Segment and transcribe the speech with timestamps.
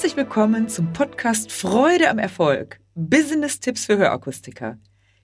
[0.00, 2.80] Herzlich willkommen zum Podcast Freude am Erfolg.
[2.94, 4.78] Business-Tipps für Hörakustiker.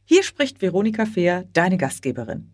[0.05, 2.53] Hier spricht Veronika Fehr, deine Gastgeberin.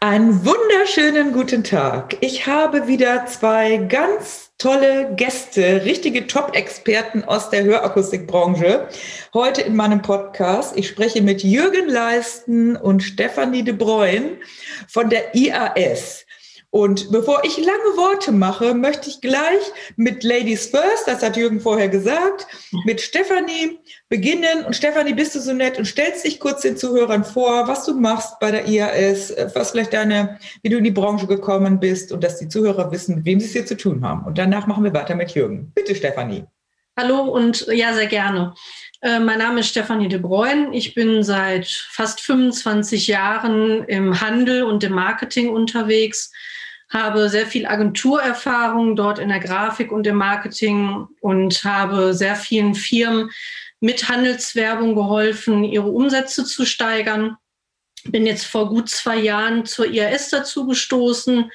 [0.00, 2.16] Einen wunderschönen guten Tag.
[2.20, 8.88] Ich habe wieder zwei ganz tolle Gäste, richtige Top-Experten aus der Hörakustikbranche
[9.32, 10.76] heute in meinem Podcast.
[10.76, 14.38] Ich spreche mit Jürgen Leisten und Stefanie de Bruyne
[14.88, 16.26] von der IAS.
[16.74, 19.60] Und bevor ich lange Worte mache, möchte ich gleich
[19.96, 22.46] mit Ladies First, das hat Jürgen vorher gesagt,
[22.86, 24.64] mit Stefanie beginnen.
[24.64, 27.92] Und Stefanie, bist du so nett und stellst dich kurz den Zuhörern vor, was du
[27.92, 32.24] machst bei der IAS, was vielleicht deine, wie du in die Branche gekommen bist und
[32.24, 34.24] dass die Zuhörer wissen, mit wem sie es hier zu tun haben.
[34.24, 35.72] Und danach machen wir weiter mit Jürgen.
[35.74, 36.44] Bitte, Stefanie.
[36.98, 38.54] Hallo und ja, sehr gerne.
[39.02, 40.70] Äh, mein Name ist Stefanie de Bruyne.
[40.72, 46.32] Ich bin seit fast 25 Jahren im Handel und im Marketing unterwegs
[46.92, 52.74] habe sehr viel Agenturerfahrung dort in der Grafik und im Marketing und habe sehr vielen
[52.74, 53.30] Firmen
[53.80, 57.36] mit Handelswerbung geholfen, ihre Umsätze zu steigern.
[58.04, 61.50] Bin jetzt vor gut zwei Jahren zur IAS dazu gestoßen,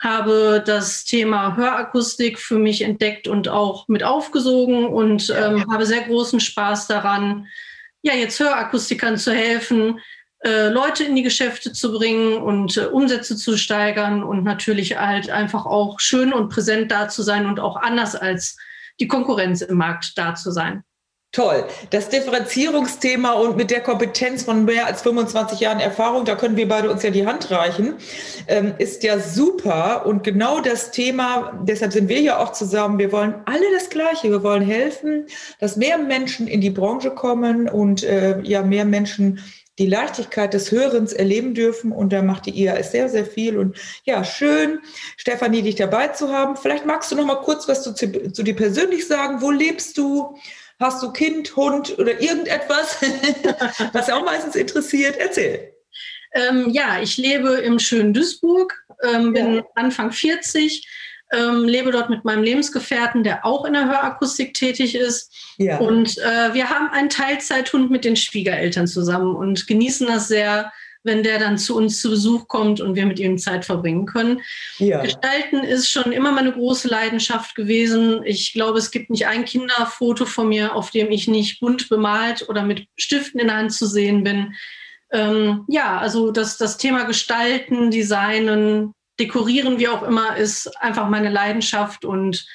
[0.00, 6.02] habe das Thema Hörakustik für mich entdeckt und auch mit aufgesogen und ähm, habe sehr
[6.02, 7.46] großen Spaß daran,
[8.02, 10.00] ja, jetzt Hörakustikern zu helfen,
[10.42, 15.66] Leute in die Geschäfte zu bringen und äh, Umsätze zu steigern und natürlich halt einfach
[15.66, 18.56] auch schön und präsent da zu sein und auch anders als
[19.00, 20.82] die Konkurrenz im Markt da zu sein.
[21.32, 21.64] Toll.
[21.90, 26.66] Das Differenzierungsthema und mit der Kompetenz von mehr als 25 Jahren Erfahrung, da können wir
[26.66, 27.94] beide uns ja die Hand reichen,
[28.48, 30.06] ähm, ist ja super.
[30.06, 34.28] Und genau das Thema, deshalb sind wir ja auch zusammen, wir wollen alle das Gleiche.
[34.28, 35.26] Wir wollen helfen,
[35.60, 39.38] dass mehr Menschen in die Branche kommen und äh, ja mehr Menschen
[39.80, 41.90] die Leichtigkeit des Hörens erleben dürfen.
[41.90, 43.56] Und da macht die IAS sehr, sehr viel.
[43.56, 44.78] Und ja, schön,
[45.16, 46.56] Stefanie, dich dabei zu haben.
[46.56, 49.40] Vielleicht magst du noch mal kurz was zu, zu dir persönlich sagen.
[49.40, 50.36] Wo lebst du?
[50.78, 53.00] Hast du Kind, Hund oder irgendetwas,
[53.92, 55.16] was auch meistens interessiert?
[55.18, 55.72] Erzähl.
[56.32, 59.62] Ähm, ja, ich lebe im schönen Duisburg, ähm, bin ja.
[59.74, 60.86] Anfang 40
[61.32, 65.32] ähm, lebe dort mit meinem Lebensgefährten, der auch in der Hörakustik tätig ist.
[65.58, 65.78] Ja.
[65.78, 71.22] Und äh, wir haben einen Teilzeithund mit den Schwiegereltern zusammen und genießen das sehr, wenn
[71.22, 74.40] der dann zu uns zu Besuch kommt und wir mit ihm Zeit verbringen können.
[74.78, 75.02] Ja.
[75.02, 78.22] Gestalten ist schon immer meine große Leidenschaft gewesen.
[78.24, 82.48] Ich glaube, es gibt nicht ein Kinderfoto von mir, auf dem ich nicht bunt bemalt
[82.48, 84.54] oder mit Stiften in der Hand zu sehen bin.
[85.12, 91.30] Ähm, ja, also das, das Thema Gestalten, Designen, Dekorieren, wie auch immer, ist einfach meine
[91.30, 92.46] Leidenschaft und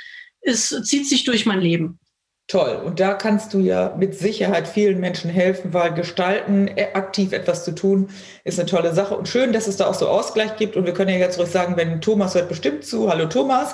[0.42, 2.00] es zieht sich durch mein Leben.
[2.48, 2.80] Toll.
[2.86, 7.66] Und da kannst du ja mit Sicherheit vielen Menschen helfen, weil gestalten, äh, aktiv etwas
[7.66, 8.10] zu tun,
[8.44, 9.18] ist eine tolle Sache.
[9.18, 10.76] Und schön, dass es da auch so Ausgleich gibt.
[10.76, 13.10] Und wir können ja jetzt ruhig sagen, wenn Thomas hört bestimmt zu.
[13.10, 13.74] Hallo Thomas.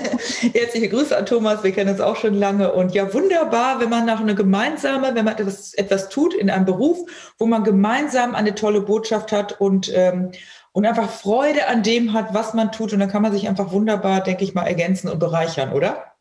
[0.52, 1.62] Herzliche Grüße an Thomas.
[1.62, 2.72] Wir kennen uns auch schon lange.
[2.72, 6.64] Und ja, wunderbar, wenn man nach einer gemeinsame, wenn man etwas, etwas tut in einem
[6.64, 6.98] Beruf,
[7.38, 10.32] wo man gemeinsam eine tolle Botschaft hat und ähm,
[10.72, 12.92] und einfach Freude an dem hat, was man tut.
[12.92, 16.12] Und dann kann man sich einfach wunderbar, denke ich mal, ergänzen und bereichern, oder?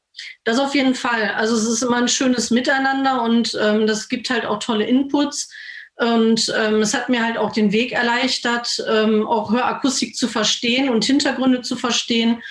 [0.43, 1.31] Das auf jeden Fall.
[1.35, 5.49] Also es ist immer ein schönes Miteinander und ähm, das gibt halt auch tolle Inputs.
[5.95, 10.89] Und ähm, es hat mir halt auch den Weg erleichtert, ähm, auch Hörakustik zu verstehen
[10.89, 12.41] und Hintergründe zu verstehen.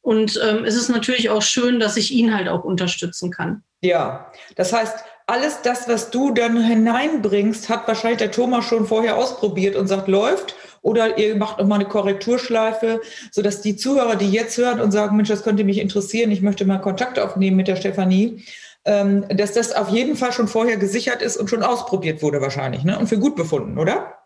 [0.00, 3.62] Und ähm, es ist natürlich auch schön, dass ich ihn halt auch unterstützen kann.
[3.82, 9.16] Ja, das heißt, alles das, was du dann hineinbringst, hat wahrscheinlich der Thomas schon vorher
[9.16, 10.54] ausprobiert und sagt, läuft.
[10.84, 13.00] Oder ihr macht nochmal eine Korrekturschleife,
[13.30, 16.66] sodass die Zuhörer, die jetzt hören und sagen, Mensch, das könnte mich interessieren, ich möchte
[16.66, 18.44] mal Kontakt aufnehmen mit der Stefanie,
[18.84, 22.84] ähm, dass das auf jeden Fall schon vorher gesichert ist und schon ausprobiert wurde wahrscheinlich
[22.84, 22.98] ne?
[22.98, 24.18] und für gut befunden, oder?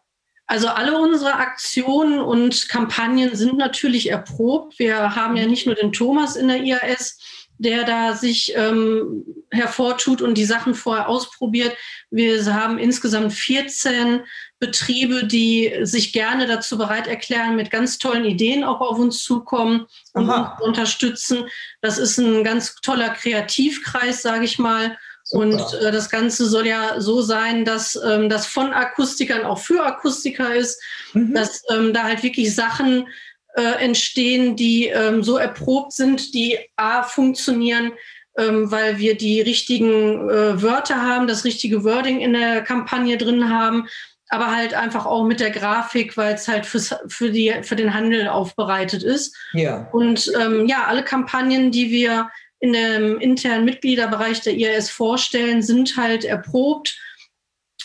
[0.48, 4.80] Also alle unsere Aktionen und Kampagnen sind natürlich erprobt.
[4.80, 7.20] Wir haben ja nicht nur den Thomas in der IAS,
[7.58, 11.76] der da sich ähm, hervortut und die Sachen vorher ausprobiert.
[12.10, 14.22] Wir haben insgesamt 14
[14.60, 19.86] Betriebe, die sich gerne dazu bereit erklären, mit ganz tollen Ideen auch auf uns zukommen
[20.14, 20.56] und Aha.
[20.56, 21.44] uns unterstützen.
[21.80, 24.96] Das ist ein ganz toller Kreativkreis, sage ich mal.
[25.22, 25.44] Super.
[25.44, 29.84] Und äh, das Ganze soll ja so sein, dass ähm, das von Akustikern auch für
[29.84, 30.82] Akustiker ist,
[31.12, 31.34] mhm.
[31.34, 33.06] dass ähm, da halt wirklich Sachen
[33.54, 37.92] äh, entstehen, die ähm, so erprobt sind, die A funktionieren,
[38.36, 43.50] ähm, weil wir die richtigen äh, Wörter haben, das richtige Wording in der Kampagne drin
[43.50, 43.86] haben,
[44.28, 47.94] aber halt einfach auch mit der Grafik, weil es halt fürs, für, die, für den
[47.94, 49.36] Handel aufbereitet ist.
[49.52, 49.88] Ja.
[49.92, 52.30] Und ähm, ja, alle Kampagnen, die wir
[52.60, 56.98] in dem internen Mitgliederbereich der IAS vorstellen, sind halt erprobt,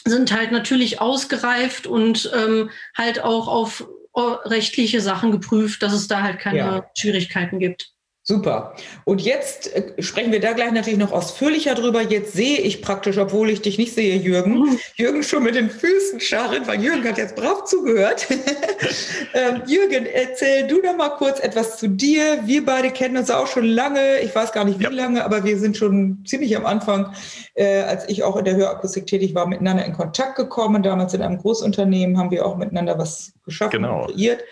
[0.05, 3.85] sind halt natürlich ausgereift und ähm, halt auch auf
[4.15, 6.85] rechtliche Sachen geprüft, dass es da halt keine ja.
[6.95, 7.92] Schwierigkeiten gibt.
[8.25, 8.73] Super.
[9.03, 12.01] Und jetzt äh, sprechen wir da gleich natürlich noch ausführlicher drüber.
[12.01, 14.79] Jetzt sehe ich praktisch, obwohl ich dich nicht sehe, Jürgen, mhm.
[14.95, 18.25] Jürgen schon mit den Füßen scharren, weil Jürgen hat jetzt brav zugehört.
[19.33, 22.39] ähm, Jürgen, erzähl du noch mal kurz etwas zu dir.
[22.45, 24.19] Wir beide kennen uns auch schon lange.
[24.19, 24.89] Ich weiß gar nicht wie ja.
[24.89, 27.13] lange, aber wir sind schon ziemlich am Anfang,
[27.55, 30.81] äh, als ich auch in der Hörakustik tätig war, miteinander in Kontakt gekommen.
[30.81, 34.05] Damals in einem Großunternehmen haben wir auch miteinander was geschaffen genau.
[34.05, 34.43] und kreiert.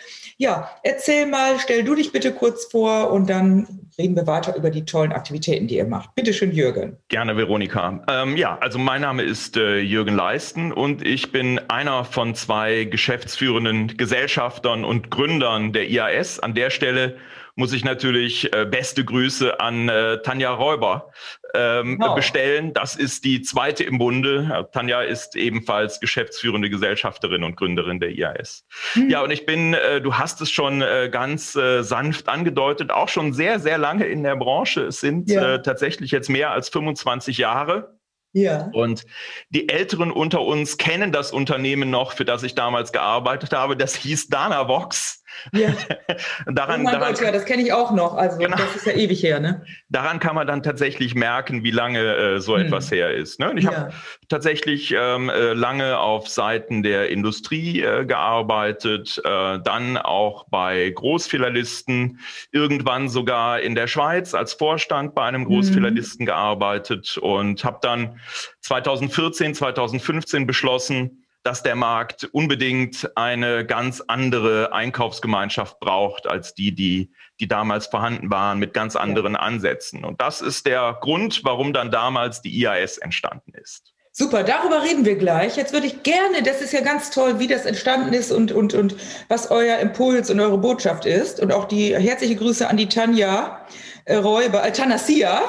[0.41, 3.67] Ja, erzähl mal, stell du dich bitte kurz vor und dann
[3.99, 6.15] reden wir weiter über die tollen Aktivitäten, die ihr macht.
[6.15, 6.97] Bitte schön, Jürgen.
[7.09, 8.03] Gerne, Veronika.
[8.09, 12.85] Ähm, ja, also mein Name ist äh, Jürgen Leisten und ich bin einer von zwei
[12.85, 16.39] geschäftsführenden Gesellschaftern und Gründern der IAS.
[16.39, 17.17] An der Stelle
[17.55, 21.11] muss ich natürlich äh, beste Grüße an äh, Tanja Räuber
[21.53, 22.15] ähm, wow.
[22.15, 22.73] bestellen.
[22.73, 24.69] Das ist die zweite im Bunde.
[24.71, 28.65] Tanja ist ebenfalls geschäftsführende Gesellschafterin und Gründerin der IAS.
[28.93, 29.09] Hm.
[29.09, 33.09] Ja, und ich bin, äh, du hast es schon äh, ganz äh, sanft angedeutet, auch
[33.09, 34.83] schon sehr, sehr lange in der Branche.
[34.83, 35.55] Es sind ja.
[35.55, 37.97] äh, tatsächlich jetzt mehr als 25 Jahre.
[38.33, 38.69] Ja.
[38.73, 39.05] Und
[39.49, 43.75] die Älteren unter uns kennen das Unternehmen noch, für das ich damals gearbeitet habe.
[43.75, 45.20] Das hieß Danavox.
[45.53, 45.69] Ja.
[46.47, 48.15] daran, oh daran, Gott, ja, das kenne ich auch noch.
[48.15, 48.57] Also genau.
[48.57, 49.63] das ist ja ewig her, ne?
[49.89, 52.65] Daran kann man dann tatsächlich merken, wie lange äh, so hm.
[52.65, 53.39] etwas her ist.
[53.39, 53.49] Ne?
[53.49, 53.71] Und ich ja.
[53.71, 53.93] habe
[54.29, 62.19] tatsächlich ähm, äh, lange auf Seiten der Industrie äh, gearbeitet, äh, dann auch bei Großfilialisten,
[62.51, 66.25] irgendwann sogar in der Schweiz als Vorstand bei einem Großfilialisten hm.
[66.27, 68.19] gearbeitet und habe dann
[68.61, 77.11] 2014, 2015 beschlossen, dass der Markt unbedingt eine ganz andere Einkaufsgemeinschaft braucht als die, die,
[77.39, 80.05] die damals vorhanden waren, mit ganz anderen Ansätzen.
[80.05, 83.93] Und das ist der Grund, warum dann damals die IAS entstanden ist.
[84.13, 85.55] Super, darüber reden wir gleich.
[85.55, 88.73] Jetzt würde ich gerne, das ist ja ganz toll, wie das entstanden ist und, und,
[88.73, 88.95] und
[89.29, 91.39] was euer Impuls und eure Botschaft ist.
[91.39, 93.65] Und auch die herzliche Grüße an die Tanja
[94.03, 95.41] äh, Räuber, äh, Tanasia.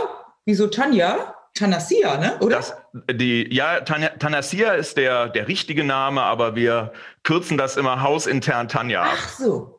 [0.45, 1.35] Wieso Tanja?
[1.55, 2.39] Tanasia, ne?
[2.41, 2.57] Oder?
[2.57, 2.75] Das,
[3.11, 6.93] die, ja, Tan Tanasia ist der, der richtige Name, aber wir
[7.25, 9.79] kürzen das immer hausintern Tanja Ach so.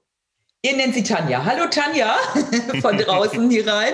[0.65, 1.43] Ihr nennt sie Tanja.
[1.43, 2.15] Hallo Tanja,
[2.81, 3.93] von draußen hier rein.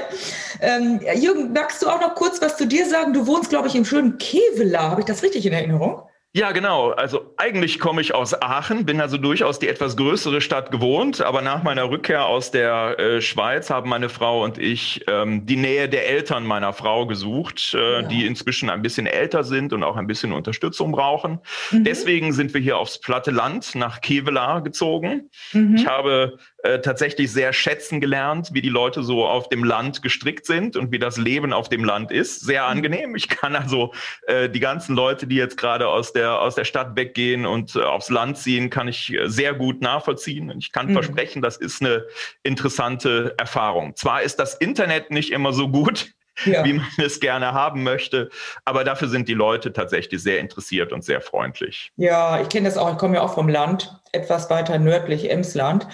[0.62, 3.14] Ähm, Jürgen, magst du auch noch kurz was zu dir sagen?
[3.14, 4.92] Du wohnst, glaube ich, im schönen Kevela.
[4.92, 6.04] Habe ich das richtig in Erinnerung?
[6.32, 6.92] Ja, genau.
[6.92, 11.42] Also eigentlich komme ich aus Aachen, bin also durchaus die etwas größere Stadt gewohnt, aber
[11.42, 15.90] nach meiner Rückkehr aus der äh, Schweiz haben meine Frau und ich ähm, die Nähe
[15.90, 18.02] der Eltern meiner Frau gesucht, äh, ja.
[18.04, 21.40] die inzwischen ein bisschen älter sind und auch ein bisschen Unterstützung brauchen.
[21.72, 21.84] Mhm.
[21.84, 25.32] Deswegen sind wir hier aufs platte Land nach Kevela gezogen.
[25.54, 25.78] Mhm.
[25.78, 30.46] Ich habe äh, tatsächlich sehr schätzen gelernt, wie die Leute so auf dem Land gestrickt
[30.46, 32.42] sind und wie das Leben auf dem Land ist.
[32.42, 32.70] Sehr mhm.
[32.70, 33.16] angenehm.
[33.16, 33.94] Ich kann also
[34.28, 37.82] äh, die ganzen Leute, die jetzt gerade aus der, aus der Stadt weggehen und äh,
[37.82, 40.52] aufs Land ziehen, kann ich äh, sehr gut nachvollziehen.
[40.52, 40.94] Und ich kann mhm.
[40.94, 42.06] versprechen, das ist eine
[42.44, 43.96] interessante Erfahrung.
[43.96, 46.14] Zwar ist das Internet nicht immer so gut,
[46.46, 46.64] ja.
[46.66, 48.30] wie man es gerne haben möchte.
[48.66, 51.92] Aber dafür sind die Leute tatsächlich sehr interessiert und sehr freundlich.
[51.96, 52.92] Ja, ich kenne das auch.
[52.92, 55.88] Ich komme ja auch vom Land, etwas weiter nördlich, Emsland.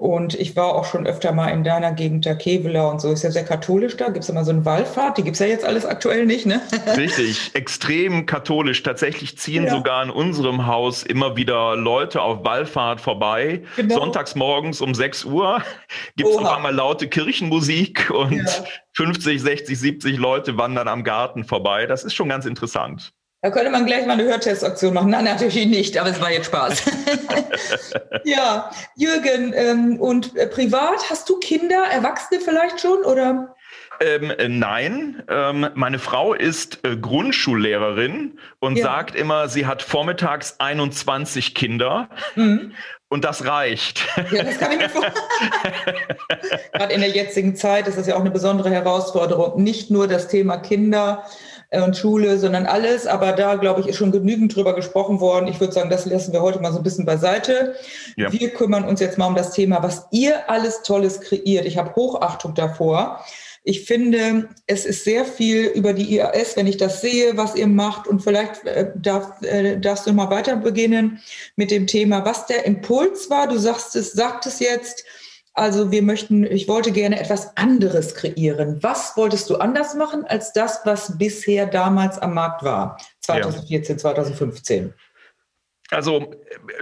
[0.00, 3.12] Und ich war auch schon öfter mal in deiner Gegend, der Kevela und so.
[3.12, 4.06] Ist ja sehr katholisch da.
[4.06, 5.18] Gibt es immer so eine Wallfahrt?
[5.18, 6.62] Die gibt es ja jetzt alles aktuell nicht, ne?
[6.96, 8.82] Richtig, extrem katholisch.
[8.82, 9.70] Tatsächlich ziehen ja.
[9.70, 13.62] sogar in unserem Haus immer wieder Leute auf Wallfahrt vorbei.
[13.76, 13.96] Genau.
[13.96, 15.62] Sonntags morgens um 6 Uhr
[16.16, 18.64] gibt es auf einmal laute Kirchenmusik und ja.
[18.94, 21.84] 50, 60, 70 Leute wandern am Garten vorbei.
[21.84, 23.12] Das ist schon ganz interessant.
[23.42, 25.10] Da könnte man gleich mal eine Hörtestaktion machen.
[25.10, 26.82] Nein, natürlich nicht, aber es war jetzt Spaß.
[28.24, 33.56] ja, Jürgen, ähm, und äh, privat, hast du Kinder, Erwachsene vielleicht schon oder?
[34.02, 38.84] Ähm, äh, nein, ähm, meine Frau ist äh, Grundschullehrerin und ja.
[38.84, 42.10] sagt immer, sie hat vormittags 21 Kinder.
[42.34, 42.74] Mhm.
[43.08, 44.06] Und das reicht.
[44.30, 45.16] Ja, das kann ich mir vorstellen.
[46.72, 49.62] Gerade in der jetzigen Zeit ist das ja auch eine besondere Herausforderung.
[49.62, 51.24] Nicht nur das Thema Kinder,
[51.72, 53.06] und Schule, sondern alles.
[53.06, 55.46] Aber da, glaube ich, ist schon genügend drüber gesprochen worden.
[55.48, 57.76] Ich würde sagen, das lassen wir heute mal so ein bisschen beiseite.
[58.16, 58.32] Ja.
[58.32, 61.66] Wir kümmern uns jetzt mal um das Thema, was ihr alles Tolles kreiert.
[61.66, 63.24] Ich habe Hochachtung davor.
[63.62, 67.66] Ich finde, es ist sehr viel über die IAS, wenn ich das sehe, was ihr
[67.66, 68.08] macht.
[68.08, 71.20] Und vielleicht äh, darf, äh, darfst du mal weiter beginnen
[71.56, 73.48] mit dem Thema, was der Impuls war.
[73.48, 75.04] Du sagst es, sagt es jetzt,
[75.60, 78.82] also wir möchten, ich wollte gerne etwas anderes kreieren.
[78.82, 83.98] Was wolltest du anders machen als das, was bisher damals am Markt war, 2014, ja.
[83.98, 84.94] 2015?
[85.90, 86.32] Also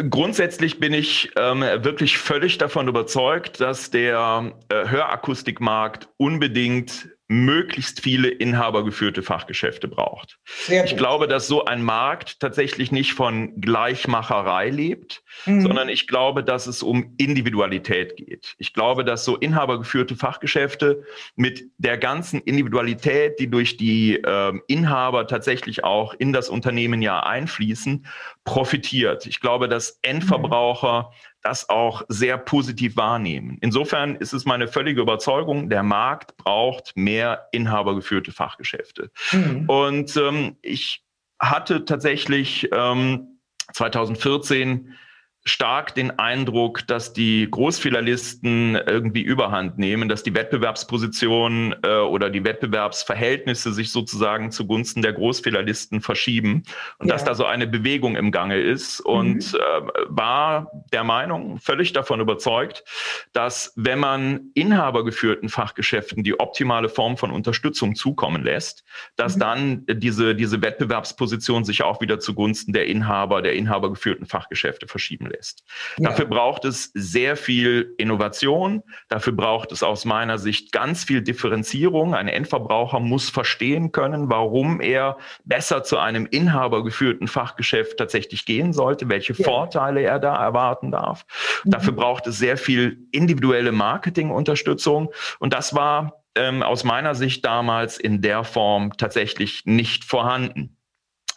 [0.09, 8.29] grundsätzlich bin ich ähm, wirklich völlig davon überzeugt, dass der äh, Hörakustikmarkt unbedingt möglichst viele
[8.29, 10.39] inhabergeführte Fachgeschäfte braucht.
[10.67, 15.61] Ich glaube, dass so ein Markt tatsächlich nicht von Gleichmacherei lebt, mhm.
[15.61, 18.55] sondern ich glaube, dass es um Individualität geht.
[18.57, 21.05] Ich glaube, dass so inhabergeführte Fachgeschäfte
[21.37, 27.21] mit der ganzen Individualität, die durch die äh, Inhaber tatsächlich auch in das Unternehmen ja
[27.21, 28.07] einfließen,
[28.45, 29.27] profitiert.
[29.27, 33.59] Ich glaube, dass Endverbraucher mhm das auch sehr positiv wahrnehmen.
[33.61, 39.11] Insofern ist es meine völlige Überzeugung, der Markt braucht mehr inhabergeführte Fachgeschäfte.
[39.33, 39.69] Mhm.
[39.69, 41.03] Und ähm, ich
[41.41, 43.39] hatte tatsächlich ähm,
[43.73, 44.95] 2014
[45.49, 52.45] stark den Eindruck, dass die Großfehlerlisten irgendwie überhand nehmen, dass die Wettbewerbsposition äh, oder die
[52.45, 56.65] Wettbewerbsverhältnisse sich sozusagen zugunsten der Großfehlerlisten verschieben
[56.99, 57.15] und ja.
[57.15, 59.59] dass da so eine Bewegung im Gange ist und mhm.
[59.59, 62.85] äh, war der Meinung, völlig davon überzeugt,
[63.33, 68.85] dass wenn man inhabergeführten Fachgeschäften die optimale Form von Unterstützung zukommen lässt,
[69.17, 69.41] dass mhm.
[69.41, 75.38] dann diese, diese Wettbewerbsposition sich auch wieder zugunsten der Inhaber, der inhabergeführten Fachgeschäfte verschieben lässt
[75.39, 75.65] lässt.
[75.99, 76.11] Ja.
[76.11, 78.83] Dafür braucht es sehr viel Innovation.
[79.09, 82.15] Dafür braucht es aus meiner Sicht ganz viel Differenzierung.
[82.15, 89.09] Ein Endverbraucher muss verstehen können, warum er besser zu einem inhabergeführten Fachgeschäft tatsächlich gehen sollte,
[89.09, 89.45] welche ja.
[89.45, 91.25] Vorteile er da erwarten darf.
[91.65, 91.71] Mhm.
[91.71, 95.13] Dafür braucht es sehr viel individuelle Marketingunterstützung.
[95.39, 100.78] Und das war ähm, aus meiner Sicht damals in der Form tatsächlich nicht vorhanden.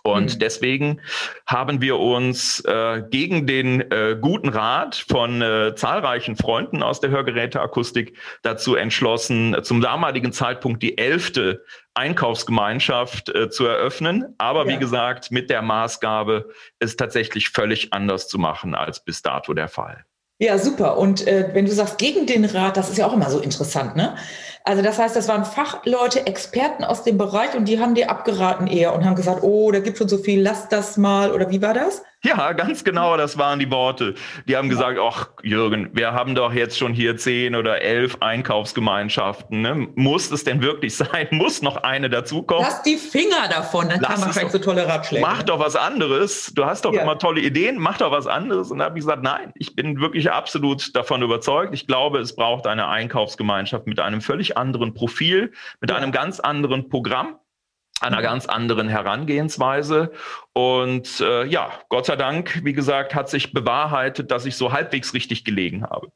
[0.03, 0.39] Und mhm.
[0.39, 1.01] deswegen
[1.45, 7.11] haben wir uns äh, gegen den äh, guten Rat von äh, zahlreichen Freunden aus der
[7.11, 14.33] Hörgeräteakustik dazu entschlossen, zum damaligen Zeitpunkt die elfte Einkaufsgemeinschaft äh, zu eröffnen.
[14.37, 14.75] Aber ja.
[14.75, 19.67] wie gesagt, mit der Maßgabe, es tatsächlich völlig anders zu machen als bis dato der
[19.67, 20.05] Fall.
[20.41, 20.97] Ja, super.
[20.97, 23.95] Und äh, wenn du sagst gegen den Rat, das ist ja auch immer so interessant,
[23.95, 24.15] ne?
[24.63, 28.67] Also das heißt, das waren Fachleute, Experten aus dem Bereich und die haben dir abgeraten
[28.67, 31.31] eher und haben gesagt, oh, da gibt schon so viel, lass das mal.
[31.31, 32.03] Oder wie war das?
[32.23, 34.13] Ja, ganz genau, das waren die Worte.
[34.47, 39.61] Die haben gesagt, ach Jürgen, wir haben doch jetzt schon hier zehn oder elf Einkaufsgemeinschaften.
[39.61, 39.87] Ne?
[39.95, 41.27] Muss es denn wirklich sein?
[41.31, 42.63] Muss noch eine dazukommen?
[42.63, 45.25] Lass die Finger davon, dann Lass kann man vielleicht so tolle Ratschläge.
[45.25, 46.51] Mach doch was anderes.
[46.53, 47.01] Du hast doch ja.
[47.01, 48.69] immer tolle Ideen, mach doch was anderes.
[48.69, 51.73] Und da habe ich gesagt, nein, ich bin wirklich absolut davon überzeugt.
[51.73, 56.89] Ich glaube, es braucht eine Einkaufsgemeinschaft mit einem völlig anderen Profil, mit einem ganz anderen
[56.89, 57.37] Programm
[58.01, 58.23] einer mhm.
[58.23, 60.11] ganz anderen Herangehensweise.
[60.53, 65.13] Und äh, ja, Gott sei Dank, wie gesagt, hat sich bewahrheitet, dass ich so halbwegs
[65.13, 66.11] richtig gelegen habe.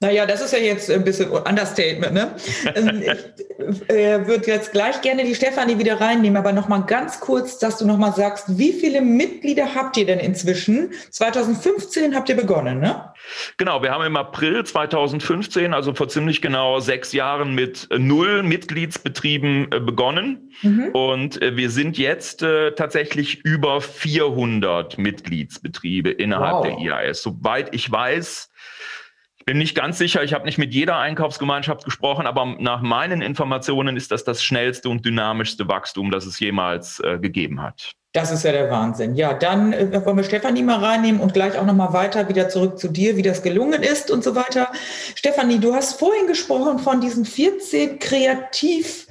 [0.00, 2.14] Naja, das ist ja jetzt ein bisschen Understatement.
[2.14, 2.34] Ne?
[2.74, 7.20] Ähm, ich äh, würde jetzt gleich gerne die Stefanie wieder reinnehmen, aber noch mal ganz
[7.20, 10.92] kurz, dass du noch mal sagst, wie viele Mitglieder habt ihr denn inzwischen?
[11.10, 13.12] 2015 habt ihr begonnen, ne?
[13.58, 19.70] Genau, wir haben im April 2015, also vor ziemlich genau sechs Jahren, mit null Mitgliedsbetrieben
[19.70, 20.50] äh, begonnen.
[20.62, 20.88] Mhm.
[20.92, 26.66] Und äh, wir sind jetzt äh, tatsächlich über 400 Mitgliedsbetriebe innerhalb wow.
[26.66, 27.22] der IAS.
[27.22, 28.50] Soweit ich weiß,
[29.50, 33.96] bin nicht ganz sicher, ich habe nicht mit jeder Einkaufsgemeinschaft gesprochen, aber nach meinen Informationen
[33.96, 37.90] ist das das schnellste und dynamischste Wachstum, das es jemals äh, gegeben hat.
[38.12, 39.16] Das ist ja der Wahnsinn.
[39.16, 42.78] Ja, dann äh, wollen wir Stefanie mal reinnehmen und gleich auch nochmal weiter wieder zurück
[42.78, 44.68] zu dir, wie das gelungen ist und so weiter.
[45.16, 49.08] Stefanie, du hast vorhin gesprochen von diesen 14 Kreativ-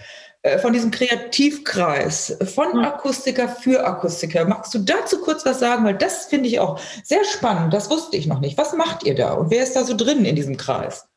[0.62, 2.86] von diesem Kreativkreis von.
[2.86, 4.46] Akustiker für Akustiker.
[4.46, 5.84] Magst du dazu kurz was sagen?
[5.84, 7.74] Weil das finde ich auch sehr spannend.
[7.74, 8.58] Das wusste ich noch nicht.
[8.58, 11.10] Was macht ihr da und wer ist da so drin in diesem Kreis?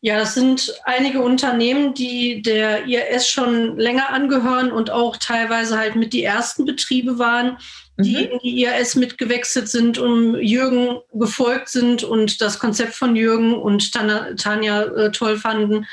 [0.00, 5.96] Ja, das sind einige Unternehmen, die der IRS schon länger angehören und auch teilweise halt
[5.96, 7.58] mit die ersten Betriebe waren,
[7.98, 8.32] die mhm.
[8.32, 13.92] in die IRS mitgewechselt sind und Jürgen gefolgt sind und das Konzept von Jürgen und
[13.92, 15.86] Tanja, Tanja äh, toll fanden.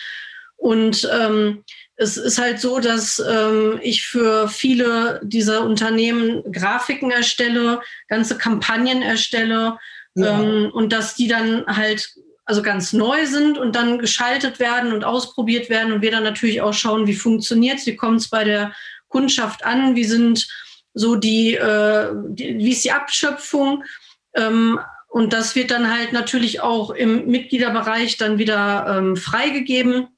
[0.56, 1.64] Und ähm,
[1.98, 9.02] es ist halt so, dass ähm, ich für viele dieser Unternehmen Grafiken erstelle, ganze Kampagnen
[9.02, 9.78] erstelle
[10.16, 10.42] ja.
[10.42, 15.04] ähm, und dass die dann halt also ganz neu sind und dann geschaltet werden und
[15.04, 18.44] ausprobiert werden und wir dann natürlich auch schauen, wie funktioniert es, wie kommt es bei
[18.44, 18.74] der
[19.08, 20.48] Kundschaft an, wie sind
[20.94, 23.84] so die, äh, die wie ist die Abschöpfung
[24.36, 30.10] ähm, und das wird dann halt natürlich auch im Mitgliederbereich dann wieder ähm, freigegeben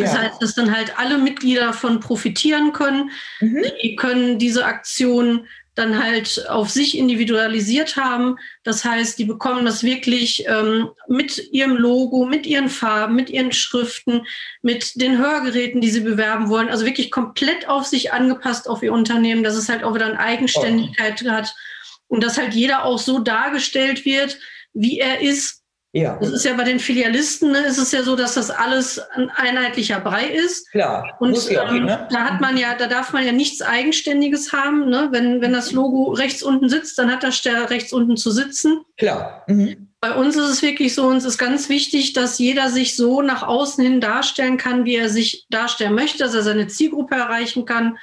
[0.00, 0.04] ja.
[0.04, 3.10] Das heißt, dass dann halt alle Mitglieder davon profitieren können.
[3.40, 3.64] Mhm.
[3.82, 8.36] Die können diese Aktion dann halt auf sich individualisiert haben.
[8.62, 13.52] Das heißt, die bekommen das wirklich ähm, mit ihrem Logo, mit ihren Farben, mit ihren
[13.52, 14.26] Schriften,
[14.60, 16.68] mit den Hörgeräten, die sie bewerben wollen.
[16.68, 20.18] Also wirklich komplett auf sich angepasst auf ihr Unternehmen, dass es halt auch wieder eine
[20.18, 21.30] Eigenständigkeit oh.
[21.30, 21.54] hat
[22.08, 24.38] und dass halt jeder auch so dargestellt wird,
[24.74, 25.61] wie er ist
[25.94, 26.16] Ja.
[26.18, 29.28] Das ist ja bei den Filialisten, ne, ist es ja so, dass das alles ein
[29.28, 30.70] einheitlicher Brei ist.
[30.70, 31.16] Klar.
[31.20, 32.08] Und ähm, ne?
[32.10, 34.88] da hat man ja, da darf man ja nichts Eigenständiges haben.
[34.88, 35.08] Ne?
[35.10, 38.80] Wenn, wenn das Logo rechts unten sitzt, dann hat das der rechts unten zu sitzen.
[38.96, 39.44] Klar.
[39.48, 39.88] Mhm.
[40.00, 43.42] Bei uns ist es wirklich so, uns ist ganz wichtig, dass jeder sich so nach
[43.42, 47.98] außen hin darstellen kann, wie er sich darstellen möchte, dass er seine Zielgruppe erreichen kann.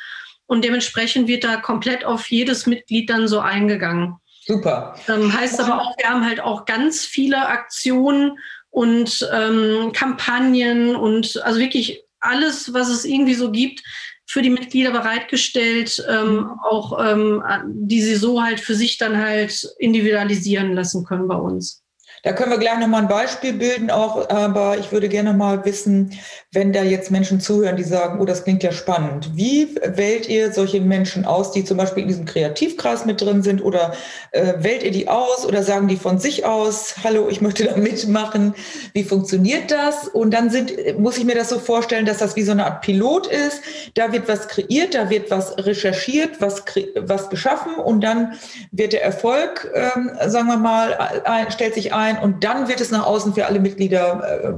[0.45, 4.17] Und dementsprechend wird da komplett auf jedes Mitglied dann so eingegangen.
[4.49, 4.95] Super.
[5.07, 8.39] Ähm, heißt aber auch, wir haben halt auch ganz viele Aktionen
[8.71, 13.83] und ähm, Kampagnen und also wirklich alles, was es irgendwie so gibt,
[14.25, 19.67] für die Mitglieder bereitgestellt, ähm, auch ähm, die sie so halt für sich dann halt
[19.77, 21.78] individualisieren lassen können bei uns.
[22.23, 26.11] Da können wir gleich nochmal ein Beispiel bilden auch, aber ich würde gerne mal wissen,
[26.51, 29.29] wenn da jetzt Menschen zuhören, die sagen, oh, das klingt ja spannend.
[29.35, 33.63] Wie wählt ihr solche Menschen aus, die zum Beispiel in diesem Kreativkreis mit drin sind
[33.63, 33.93] oder
[34.31, 37.77] äh, wählt ihr die aus oder sagen die von sich aus, hallo, ich möchte da
[37.77, 38.53] mitmachen?
[38.93, 40.07] Wie funktioniert das?
[40.07, 42.81] Und dann sind, muss ich mir das so vorstellen, dass das wie so eine Art
[42.81, 43.61] Pilot ist.
[43.93, 46.63] Da wird was kreiert, da wird was recherchiert, was,
[46.95, 48.33] was geschaffen und dann
[48.71, 52.91] wird der Erfolg, ähm, sagen wir mal, ein, stellt sich ein und dann wird es
[52.91, 54.53] nach außen für alle Mitglieder äh,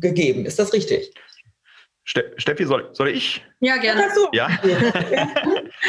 [0.00, 0.46] gegeben.
[0.46, 1.12] Ist das richtig?
[2.06, 3.42] Steffi, soll, soll ich?
[3.60, 4.08] Ja, gerne.
[4.32, 4.48] Ja,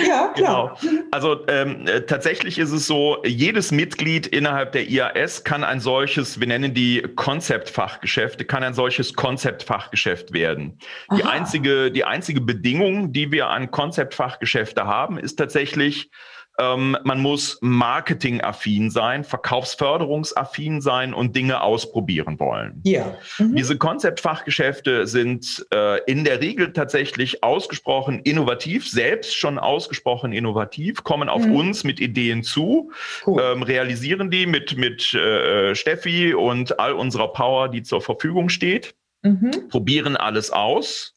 [0.07, 0.77] ja klar.
[0.81, 1.07] Genau.
[1.11, 6.39] Also ähm, äh, tatsächlich ist es so, jedes Mitglied innerhalb der IAS kann ein solches,
[6.39, 10.79] wir nennen die Konzeptfachgeschäfte, kann ein solches Konzeptfachgeschäft werden.
[11.17, 16.09] Die einzige, die einzige Bedingung, die wir an Konzeptfachgeschäfte haben, ist tatsächlich,
[16.57, 22.81] ähm, man muss marketingaffin sein, verkaufsförderungsaffin sein und Dinge ausprobieren wollen.
[22.83, 23.17] Ja.
[23.37, 23.55] Mhm.
[23.55, 31.29] Diese Konzeptfachgeschäfte sind äh, in der Regel tatsächlich ausgesprochen innovativ, selbst schon ausgesprochen innovativ, kommen
[31.29, 31.55] auf mhm.
[31.55, 32.91] uns mit Ideen zu,
[33.25, 33.41] cool.
[33.43, 38.95] ähm, realisieren die mit, mit äh, Steffi und all unserer Power, die zur Verfügung steht,
[39.23, 39.67] mhm.
[39.69, 41.14] probieren alles aus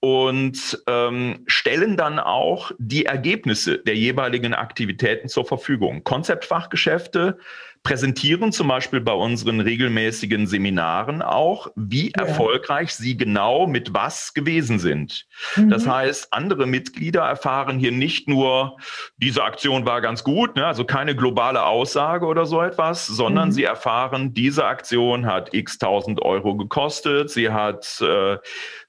[0.00, 6.04] und ähm, stellen dann auch die Ergebnisse der jeweiligen Aktivitäten zur Verfügung.
[6.04, 7.38] Konzeptfachgeschäfte
[7.86, 12.24] präsentieren zum Beispiel bei unseren regelmäßigen Seminaren auch, wie ja.
[12.24, 15.24] erfolgreich sie genau mit was gewesen sind.
[15.54, 15.70] Mhm.
[15.70, 18.76] Das heißt, andere Mitglieder erfahren hier nicht nur,
[19.18, 23.52] diese Aktion war ganz gut, ne, also keine globale Aussage oder so etwas, sondern mhm.
[23.52, 28.38] sie erfahren, diese Aktion hat x tausend Euro gekostet, sie hat äh,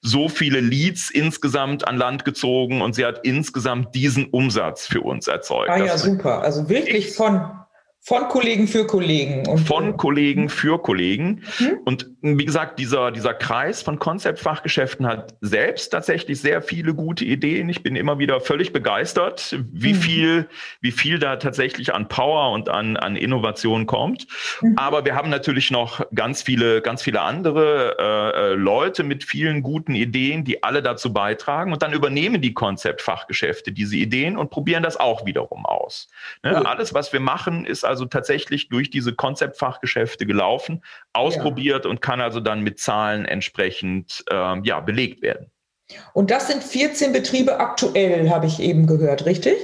[0.00, 5.28] so viele Leads insgesamt an Land gezogen und sie hat insgesamt diesen Umsatz für uns
[5.28, 5.70] erzeugt.
[5.70, 6.42] Ah ja, super.
[6.42, 7.48] Also wirklich von
[8.08, 9.46] von Kollegen für Kollegen.
[9.46, 11.42] Und von Kollegen für Kollegen.
[11.58, 11.80] Mhm.
[11.84, 17.68] Und wie gesagt, dieser, dieser Kreis von Konzeptfachgeschäften hat selbst tatsächlich sehr viele gute Ideen.
[17.68, 19.98] Ich bin immer wieder völlig begeistert, wie mhm.
[19.98, 20.48] viel,
[20.80, 24.26] wie viel da tatsächlich an Power und an, an Innovation kommt.
[24.60, 24.74] Mhm.
[24.76, 29.62] Aber wir haben natürlich noch ganz viele, ganz viele andere äh, äh, Leute mit vielen
[29.62, 31.72] guten Ideen, die alle dazu beitragen.
[31.72, 36.08] Und dann übernehmen die Konzeptfachgeschäfte diese Ideen und probieren das auch wiederum aus.
[36.42, 36.66] Ne?
[36.66, 41.90] Alles, was wir machen, ist also tatsächlich durch diese Konzeptfachgeschäfte gelaufen, ausprobiert ja.
[41.90, 45.50] und kann also dann mit Zahlen entsprechend ähm, ja, belegt werden.
[46.14, 49.58] Und das sind 14 Betriebe aktuell, habe ich eben gehört, richtig?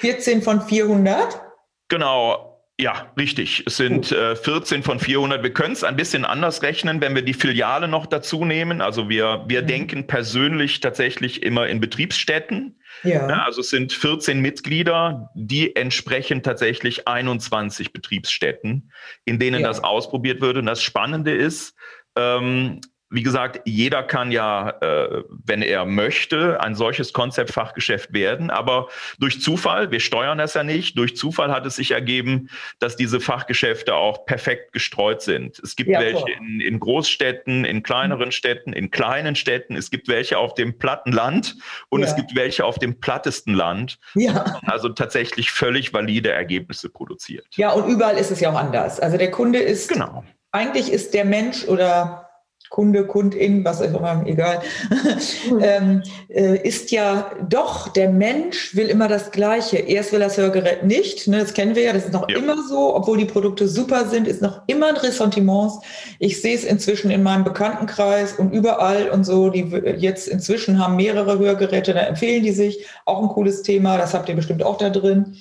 [0.00, 1.40] 14 von 400?
[1.88, 2.47] Genau,
[2.80, 3.64] ja, richtig.
[3.66, 5.42] Es sind äh, 14 von 400.
[5.42, 8.80] Wir können es ein bisschen anders rechnen, wenn wir die Filiale noch dazu nehmen.
[8.80, 9.66] Also wir, wir mhm.
[9.66, 12.78] denken persönlich tatsächlich immer in Betriebsstätten.
[13.02, 13.28] Ja.
[13.28, 13.42] ja.
[13.42, 18.92] Also es sind 14 Mitglieder, die entsprechen tatsächlich 21 Betriebsstätten,
[19.24, 19.66] in denen ja.
[19.66, 20.56] das ausprobiert wird.
[20.56, 21.74] Und das Spannende ist,
[22.16, 28.50] ähm, wie gesagt, jeder kann ja, äh, wenn er möchte, ein solches Konzeptfachgeschäft werden.
[28.50, 32.96] Aber durch Zufall, wir steuern das ja nicht, durch Zufall hat es sich ergeben, dass
[32.96, 35.58] diese Fachgeschäfte auch perfekt gestreut sind.
[35.58, 38.32] Es gibt ja, welche in, in, Großstädten, in kleineren mhm.
[38.32, 39.74] Städten, in kleinen Städten.
[39.74, 41.56] Es gibt welche auf dem platten Land
[41.88, 42.08] und ja.
[42.08, 43.98] es gibt welche auf dem plattesten Land.
[44.14, 44.60] Ja.
[44.66, 47.46] Also tatsächlich völlig valide Ergebnisse produziert.
[47.56, 49.00] Ja, und überall ist es ja auch anders.
[49.00, 50.24] Also der Kunde ist, genau.
[50.52, 52.27] eigentlich ist der Mensch oder
[52.70, 54.60] Kunde, Kundin, was auch immer, egal,
[55.60, 59.78] ähm, äh, ist ja doch, der Mensch will immer das Gleiche.
[59.78, 62.36] Erst will das Hörgerät nicht, ne, das kennen wir ja, das ist noch ja.
[62.36, 65.72] immer so, obwohl die Produkte super sind, ist noch immer ein Ressentiment.
[66.18, 69.60] Ich sehe es inzwischen in meinem Bekanntenkreis und überall und so, die
[69.96, 74.28] jetzt inzwischen haben mehrere Hörgeräte, da empfehlen die sich, auch ein cooles Thema, das habt
[74.28, 75.36] ihr bestimmt auch da drin.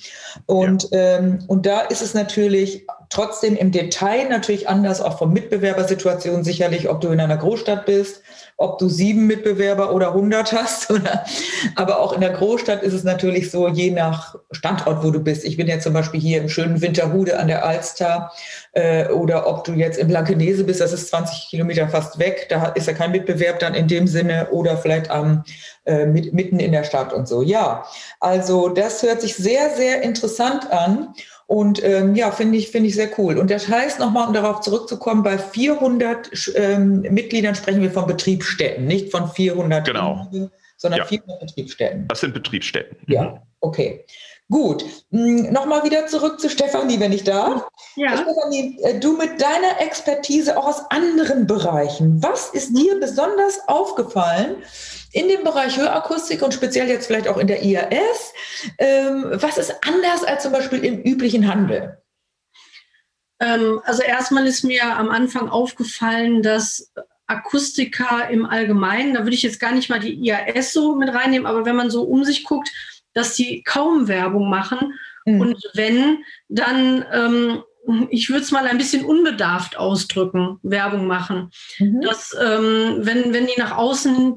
[0.46, 1.18] Und, ja.
[1.18, 6.90] ähm, und da ist es natürlich trotzdem im Detail natürlich anders, auch von Mitbewerbersituationen sicherlich,
[6.90, 8.22] ob du in einer Großstadt bist,
[8.58, 10.90] ob du sieben Mitbewerber oder hundert hast.
[10.98, 11.24] Oder,
[11.76, 15.46] aber auch in der Großstadt ist es natürlich so, je nach Standort, wo du bist.
[15.46, 18.32] Ich bin ja zum Beispiel hier im schönen Winterhude an der Alster
[18.72, 22.68] äh, oder ob du jetzt in Blankenese bist, das ist 20 Kilometer fast weg, da
[22.70, 25.44] ist ja kein Mitbewerb dann in dem Sinne oder vielleicht am
[25.86, 27.42] äh, mit, mitten in der Stadt und so.
[27.42, 27.86] Ja,
[28.20, 31.14] also das hört sich sehr, sehr interessant an.
[31.48, 33.38] Und ähm, ja, finde ich, finde ich sehr cool.
[33.38, 38.06] Und das heißt nochmal, um darauf zurückzukommen, bei 400 ähm, Mitgliedern sprechen wir von
[38.48, 40.28] Betriebsstätten, nicht von 400, genau.
[40.78, 41.06] sondern ja.
[41.06, 42.08] 400 Betriebsstätten.
[42.08, 42.98] Das sind Betriebsstätten.
[43.08, 43.40] Ja, mhm.
[43.60, 44.06] okay.
[44.50, 47.68] Gut, hm, nochmal wieder zurück zu Stefanie, wenn ich darf.
[47.98, 48.16] Ja.
[48.16, 54.56] Stefanie, äh, du mit deiner Expertise auch aus anderen Bereichen, was ist dir besonders aufgefallen
[55.12, 58.34] in dem Bereich Hörakustik und speziell jetzt vielleicht auch in der IAS?
[58.78, 62.02] Ähm, was ist anders als zum Beispiel im üblichen Handel?
[63.42, 66.94] Ähm, also erstmal ist mir am Anfang aufgefallen, dass
[67.28, 71.46] Akustiker im Allgemeinen, da würde ich jetzt gar nicht mal die IAS so mit reinnehmen,
[71.46, 72.72] aber wenn man so um sich guckt,
[73.14, 74.94] dass sie kaum Werbung machen.
[75.26, 75.42] Mhm.
[75.42, 77.64] Und wenn, dann, ähm,
[78.10, 81.52] ich würde es mal ein bisschen unbedarft ausdrücken, Werbung machen.
[81.80, 82.02] Mhm.
[82.02, 84.36] Dass, ähm, wenn, wenn die nach außen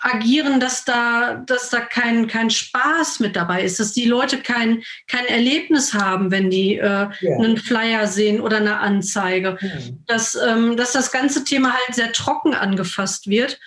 [0.00, 4.82] agieren, dass da, dass da kein, kein Spaß mit dabei ist, dass die Leute kein,
[5.06, 7.36] kein Erlebnis haben, wenn die äh, ja.
[7.38, 9.58] einen Flyer sehen oder eine Anzeige.
[9.60, 10.04] Mhm.
[10.06, 13.60] Dass, ähm, dass das ganze Thema halt sehr trocken angefasst wird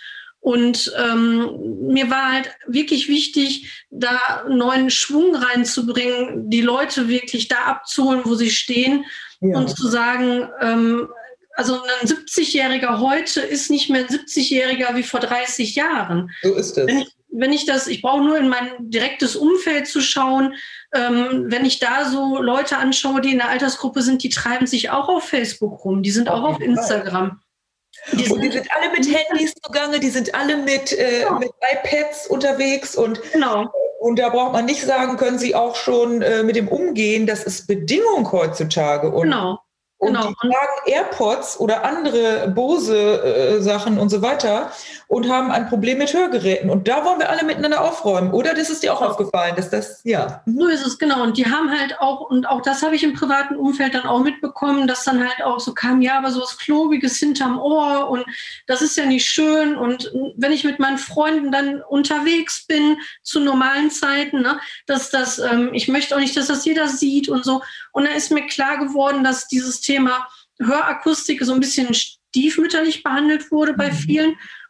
[0.44, 7.64] und ähm, mir war halt wirklich wichtig, da neuen Schwung reinzubringen, die Leute wirklich da
[7.64, 9.06] abzuholen, wo sie stehen
[9.40, 9.56] ja.
[9.56, 11.08] und zu sagen, ähm,
[11.54, 16.30] also ein 70-Jähriger heute ist nicht mehr ein 70-Jähriger wie vor 30 Jahren.
[16.42, 16.86] So ist es.
[16.88, 20.56] Wenn ich, wenn ich das, ich brauche nur in mein direktes Umfeld zu schauen,
[20.92, 24.90] ähm, wenn ich da so Leute anschaue, die in der Altersgruppe sind, die treiben sich
[24.90, 27.40] auch auf Facebook rum, die sind auch auf Instagram.
[28.12, 31.38] Die sind, die sind, alle mit Handys zugange, die sind alle mit, äh, ja.
[31.38, 33.66] mit iPads unterwegs und, genau.
[34.00, 37.26] und da braucht man nicht sagen, können sie auch schon äh, mit dem umgehen.
[37.26, 39.10] Das ist Bedingung heutzutage.
[39.10, 39.58] Und genau.
[39.98, 40.28] Und genau.
[40.28, 44.70] die tragen AirPods oder andere Bose-Sachen äh, und so weiter
[45.14, 46.70] und haben ein Problem mit Hörgeräten.
[46.70, 48.32] Und da wollen wir alle miteinander aufräumen.
[48.32, 50.42] Oder das ist dir auch aufgefallen, dass das, ja.
[50.44, 51.22] So ist es, genau.
[51.22, 54.24] Und die haben halt auch, und auch das habe ich im privaten Umfeld dann auch
[54.24, 58.24] mitbekommen, dass dann halt auch so kam, ja, aber so was Klobiges hinterm Ohr und
[58.66, 59.76] das ist ja nicht schön.
[59.76, 65.38] Und wenn ich mit meinen Freunden dann unterwegs bin zu normalen Zeiten, ne, dass das,
[65.38, 67.62] ähm, ich möchte auch nicht, dass das jeder sieht und so.
[67.92, 70.26] Und da ist mir klar geworden, dass dieses Thema
[70.58, 73.96] Hörakustik so ein bisschen stiefmütterlich behandelt wurde bei mhm.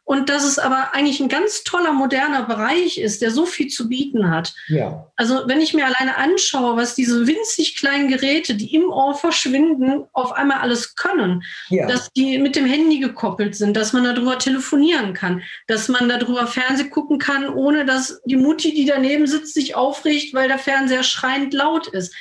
[0.05, 3.89] Und dass es aber eigentlich ein ganz toller moderner Bereich ist, der so viel zu
[3.89, 4.55] bieten hat.
[4.69, 5.11] Ja.
[5.17, 10.05] Also wenn ich mir alleine anschaue, was diese winzig kleinen Geräte, die im Ohr verschwinden,
[10.13, 11.87] auf einmal alles können, ja.
[11.87, 16.47] dass die mit dem Handy gekoppelt sind, dass man darüber telefonieren kann, dass man darüber
[16.47, 21.03] Fernseh gucken kann, ohne dass die Mutti, die daneben sitzt, sich aufregt, weil der Fernseher
[21.03, 22.15] schreiend laut ist.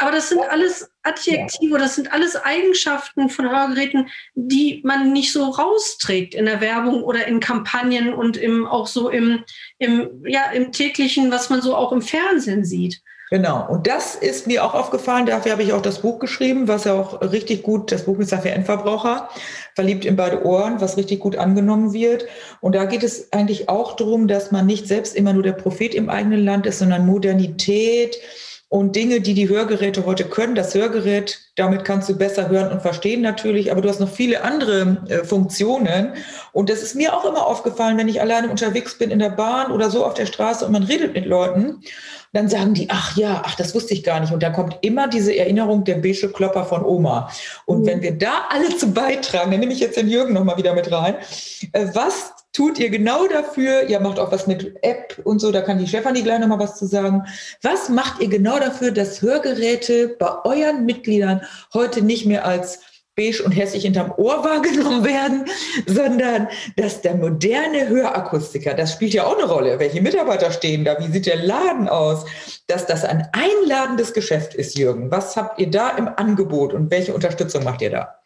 [0.00, 5.44] Aber das sind alles Adjektive, das sind alles Eigenschaften von Hörgeräten, die man nicht so
[5.44, 9.44] rausträgt in der Werbung oder in Kampagnen und im, auch so im,
[9.78, 13.02] im, ja, im täglichen, was man so auch im Fernsehen sieht.
[13.30, 16.84] Genau, und das ist mir auch aufgefallen, dafür habe ich auch das Buch geschrieben, was
[16.84, 19.28] ja auch richtig gut, das Buch ist ja für Endverbraucher,
[19.74, 22.24] verliebt in beide Ohren, was richtig gut angenommen wird.
[22.60, 25.94] Und da geht es eigentlich auch darum, dass man nicht selbst immer nur der Prophet
[25.94, 28.18] im eigenen Land ist, sondern Modernität,
[28.70, 30.54] und Dinge, die die Hörgeräte heute können.
[30.54, 34.42] Das Hörgerät, damit kannst du besser hören und verstehen natürlich, aber du hast noch viele
[34.42, 36.14] andere äh, Funktionen.
[36.52, 39.70] Und das ist mir auch immer aufgefallen, wenn ich alleine unterwegs bin in der Bahn
[39.72, 41.82] oder so auf der Straße und man redet mit Leuten,
[42.32, 44.32] dann sagen die, ach ja, ach, das wusste ich gar nicht.
[44.32, 47.30] Und da kommt immer diese Erinnerung der beige Klopper von Oma.
[47.66, 47.86] Und mhm.
[47.86, 50.90] wenn wir da alle zu beitragen, dann nehme ich jetzt den Jürgen nochmal wieder mit
[50.92, 51.16] rein,
[51.72, 53.88] äh, was tut ihr genau dafür?
[53.88, 56.76] Ihr macht auch was mit App und so, da kann die Stefanie gleich nochmal was
[56.76, 57.24] zu sagen.
[57.62, 61.39] Was macht ihr genau dafür, dass Hörgeräte bei euren Mitgliedern
[61.72, 62.80] heute nicht mehr als
[63.16, 65.44] beige und hässlich hinterm Ohr wahrgenommen werden,
[65.86, 70.98] sondern dass der moderne Hörakustiker, das spielt ja auch eine Rolle, welche Mitarbeiter stehen da,
[70.98, 72.24] wie sieht der Laden aus,
[72.66, 75.10] dass das ein einladendes Geschäft ist, Jürgen.
[75.10, 78.16] Was habt ihr da im Angebot und welche Unterstützung macht ihr da?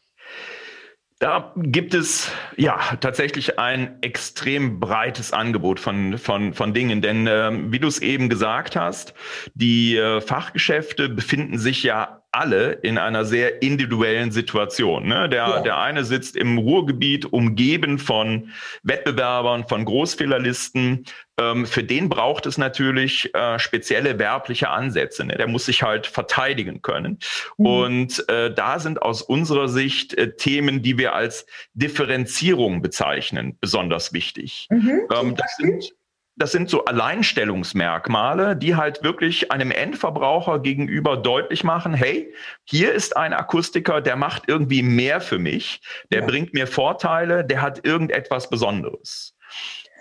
[1.20, 7.00] Da gibt es ja tatsächlich ein extrem breites Angebot von, von, von Dingen.
[7.00, 9.14] Denn äh, wie du es eben gesagt hast,
[9.54, 15.06] die äh, Fachgeschäfte befinden sich ja alle in einer sehr individuellen Situation.
[15.06, 15.28] Ne?
[15.28, 15.60] Der, ja.
[15.60, 18.50] der eine sitzt im Ruhrgebiet umgeben von
[18.82, 21.04] Wettbewerbern, von Großfehlerlisten.
[21.38, 25.24] Ähm, für den braucht es natürlich äh, spezielle werbliche Ansätze.
[25.24, 25.36] Ne?
[25.36, 27.18] Der muss sich halt verteidigen können.
[27.56, 27.66] Mhm.
[27.66, 34.12] Und äh, da sind aus unserer Sicht äh, Themen, die wir als Differenzierung bezeichnen, besonders
[34.12, 34.66] wichtig.
[34.70, 35.02] Mhm.
[35.12, 35.94] Ähm, das sind
[36.36, 43.16] das sind so Alleinstellungsmerkmale, die halt wirklich einem Endverbraucher gegenüber deutlich machen, hey, hier ist
[43.16, 46.26] ein Akustiker, der macht irgendwie mehr für mich, der ja.
[46.26, 49.36] bringt mir Vorteile, der hat irgendetwas Besonderes.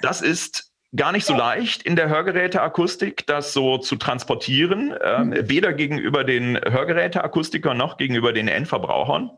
[0.02, 5.74] Das ist gar nicht so leicht in der Hörgeräteakustik, das so zu transportieren, äh, weder
[5.74, 9.32] gegenüber den Hörgeräteakustikern noch gegenüber den Endverbrauchern.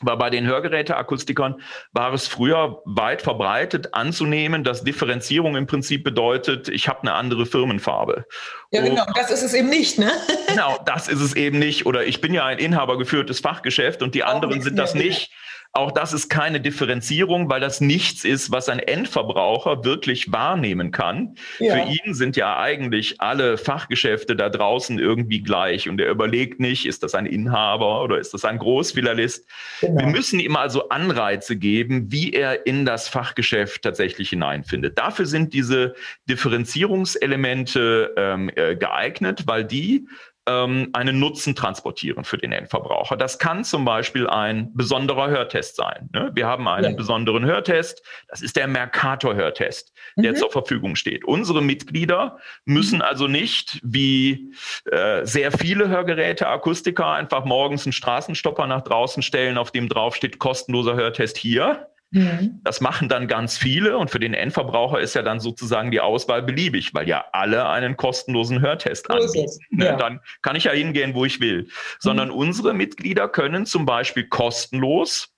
[0.00, 1.60] Aber bei den Hörgeräteakustikern
[1.92, 7.46] war es früher weit verbreitet anzunehmen, dass Differenzierung im Prinzip bedeutet, ich habe eine andere
[7.46, 8.26] Firmenfarbe.
[8.72, 10.10] Ja, genau, das ist es eben nicht, ne?
[10.48, 11.86] Genau, das ist es eben nicht.
[11.86, 15.32] Oder ich bin ja ein inhabergeführtes Fachgeschäft und die anderen sind das nicht.
[15.76, 21.34] Auch das ist keine Differenzierung, weil das nichts ist, was ein Endverbraucher wirklich wahrnehmen kann.
[21.58, 21.74] Ja.
[21.74, 26.86] Für ihn sind ja eigentlich alle Fachgeschäfte da draußen irgendwie gleich und er überlegt nicht,
[26.86, 29.48] ist das ein Inhaber oder ist das ein Großfilialist.
[29.80, 29.98] Genau.
[29.98, 34.96] Wir müssen ihm also Anreize geben, wie er in das Fachgeschäft tatsächlich hineinfindet.
[34.96, 35.96] Dafür sind diese
[36.28, 40.06] Differenzierungselemente ähm, äh, geeignet, weil die
[40.46, 43.16] ähm, einen Nutzen transportieren für den Endverbraucher.
[43.16, 46.10] Das kann zum Beispiel ein besonderer Hörtest sein.
[46.12, 46.30] Ne?
[46.34, 46.96] Wir haben einen ja.
[46.96, 48.02] besonderen Hörtest.
[48.28, 50.36] Das ist der Mercator-Hörtest, der mhm.
[50.36, 51.24] zur Verfügung steht.
[51.24, 53.02] Unsere Mitglieder müssen mhm.
[53.02, 54.52] also nicht wie
[54.90, 60.38] äh, sehr viele Hörgeräte, Akustiker, einfach morgens einen Straßenstopper nach draußen stellen, auf dem draufsteht
[60.38, 62.60] kostenloser Hörtest hier Mhm.
[62.62, 66.42] Das machen dann ganz viele und für den Endverbraucher ist ja dann sozusagen die Auswahl
[66.42, 69.58] beliebig, weil ja alle einen kostenlosen Hörtest anbieten.
[69.70, 69.86] Ne?
[69.86, 69.96] Ja.
[69.96, 71.68] Dann kann ich ja hingehen, wo ich will.
[71.98, 72.34] Sondern mhm.
[72.34, 75.33] unsere Mitglieder können zum Beispiel kostenlos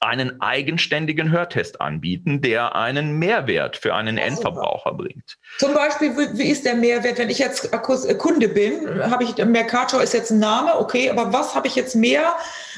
[0.00, 5.36] einen eigenständigen Hörtest anbieten, der einen Mehrwert für einen Endverbraucher bringt.
[5.58, 10.02] Zum Beispiel, wie ist der Mehrwert, wenn ich jetzt äh, Kunde bin, habe ich, Mercator
[10.02, 12.34] ist jetzt ein Name, okay, aber was habe ich jetzt mehr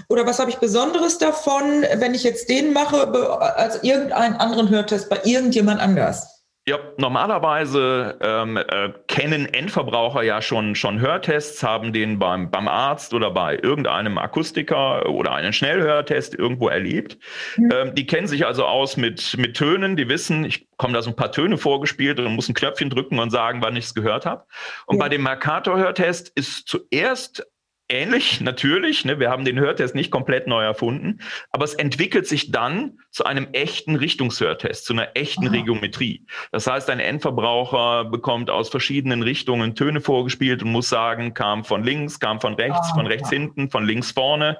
[0.08, 3.08] oder was habe ich Besonderes davon, wenn ich jetzt den mache,
[3.56, 6.37] als irgendeinen anderen Hörtest bei irgendjemand anders?
[6.68, 13.14] Ja, normalerweise ähm, äh, kennen Endverbraucher ja schon, schon Hörtests, haben den beim, beim Arzt
[13.14, 17.16] oder bei irgendeinem Akustiker oder einen Schnellhörtest irgendwo erlebt.
[17.56, 17.72] Mhm.
[17.72, 21.08] Ähm, die kennen sich also aus mit, mit Tönen, die wissen, ich komme da so
[21.08, 24.26] ein paar Töne vorgespielt und muss ein Knöpfchen drücken und sagen, wann ich es gehört
[24.26, 24.44] habe.
[24.84, 25.04] Und ja.
[25.04, 27.46] bei dem Mercator-Hörtest ist zuerst
[27.88, 29.04] ähnlich, natürlich.
[29.04, 29.18] Ne?
[29.18, 31.20] Wir haben den Hörtest nicht komplett neu erfunden,
[31.50, 35.54] aber es entwickelt sich dann zu einem echten Richtungshörtest, zu einer echten Aha.
[35.54, 36.26] Regiometrie.
[36.52, 41.82] Das heißt, ein Endverbraucher bekommt aus verschiedenen Richtungen Töne vorgespielt und muss sagen, kam von
[41.82, 43.38] links, kam von rechts, ah, von rechts ja.
[43.38, 44.58] hinten, von links vorne.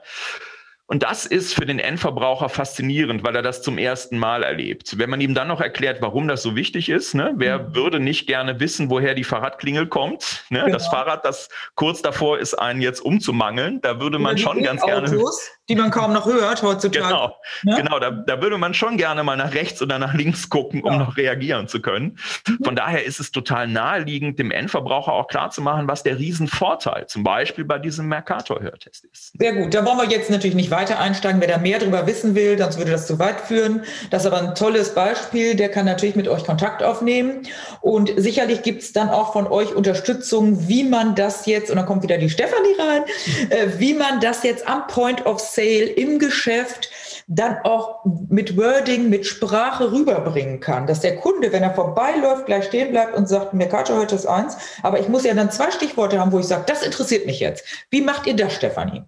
[0.90, 4.96] Und das ist für den Endverbraucher faszinierend, weil er das zum ersten Mal erlebt.
[4.96, 7.35] Wenn man ihm dann noch erklärt, warum das so wichtig ist, ne?
[7.37, 7.74] wer mhm.
[7.74, 10.44] würde nicht gerne wissen, woher die Fahrradklingel kommt?
[10.48, 10.61] Ne?
[10.61, 10.72] Genau.
[10.72, 15.11] Das Fahrrad, das kurz davor ist, einen jetzt umzumangeln, da würde man schon ganz Autos,
[15.11, 15.24] gerne
[15.68, 17.07] die man kaum noch hört heutzutage.
[17.07, 17.76] Genau, ne?
[17.76, 20.92] genau da, da würde man schon gerne mal nach rechts oder nach links gucken, um
[20.92, 20.98] ja.
[20.98, 22.18] noch reagieren zu können.
[22.46, 22.64] Mhm.
[22.64, 27.64] Von daher ist es total naheliegend, dem Endverbraucher auch klarzumachen, was der Riesenvorteil zum Beispiel
[27.64, 29.33] bei diesem Mercator-Hörtest ist.
[29.38, 31.40] Sehr gut, da wollen wir jetzt natürlich nicht weiter einsteigen.
[31.40, 33.83] Wer da mehr darüber wissen will, sonst würde das zu weit führen.
[34.11, 37.42] Das ist aber ein tolles Beispiel, der kann natürlich mit euch Kontakt aufnehmen.
[37.83, 41.87] Und sicherlich gibt es dann auch von euch Unterstützung, wie man das jetzt, und dann
[41.87, 43.02] kommt wieder die Stefanie rein,
[43.50, 46.88] äh, wie man das jetzt am Point of Sale im Geschäft
[47.27, 50.87] dann auch mit Wording, mit Sprache rüberbringen kann.
[50.87, 54.57] Dass der Kunde, wenn er vorbeiläuft, gleich stehen bleibt und sagt, Mercator heute ist eins,
[54.83, 57.64] aber ich muss ja dann zwei Stichworte haben, wo ich sage, das interessiert mich jetzt.
[57.90, 59.03] Wie macht ihr das, Stefanie?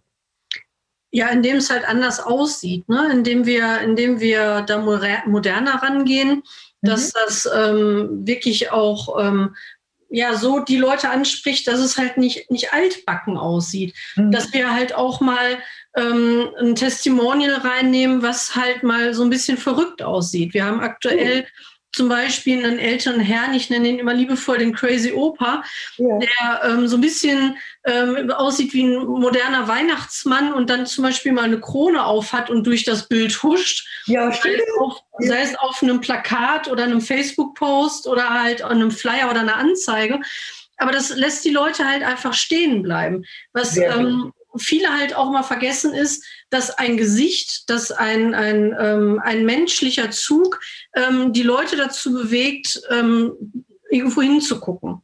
[1.13, 3.09] Ja, indem es halt anders aussieht, ne?
[3.13, 4.79] indem wir, indem wir da
[5.27, 6.43] moderner rangehen,
[6.83, 7.13] dass mhm.
[7.25, 9.55] das ähm, wirklich auch ähm,
[10.11, 13.95] ja so die Leute anspricht, dass es halt nicht, nicht altbacken aussieht.
[14.17, 14.33] Mhm.
[14.33, 15.59] Dass wir halt auch mal
[15.97, 20.53] ähm, ein Testimonial reinnehmen, was halt mal so ein bisschen verrückt aussieht.
[20.53, 21.47] Wir haben aktuell mhm.
[21.93, 25.65] Zum Beispiel einen älteren Herrn, ich nenne ihn immer liebevoll den Crazy Opa,
[25.97, 26.19] ja.
[26.19, 31.33] der ähm, so ein bisschen ähm, aussieht wie ein moderner Weihnachtsmann und dann zum Beispiel
[31.33, 33.87] mal eine Krone auf hat und durch das Bild huscht.
[34.07, 38.73] Ja, sei es, auf, sei es auf einem Plakat oder einem Facebook-Post oder halt an
[38.73, 40.21] einem Flyer oder einer Anzeige.
[40.77, 43.25] Aber das lässt die Leute halt einfach stehen bleiben.
[43.53, 49.21] Was ähm, viele halt auch mal vergessen ist, dass ein Gesicht, dass ein, ein, ähm,
[49.23, 50.61] ein menschlicher Zug
[50.95, 53.33] ähm, die Leute dazu bewegt, ähm,
[53.91, 55.03] irgendwo hinzugucken.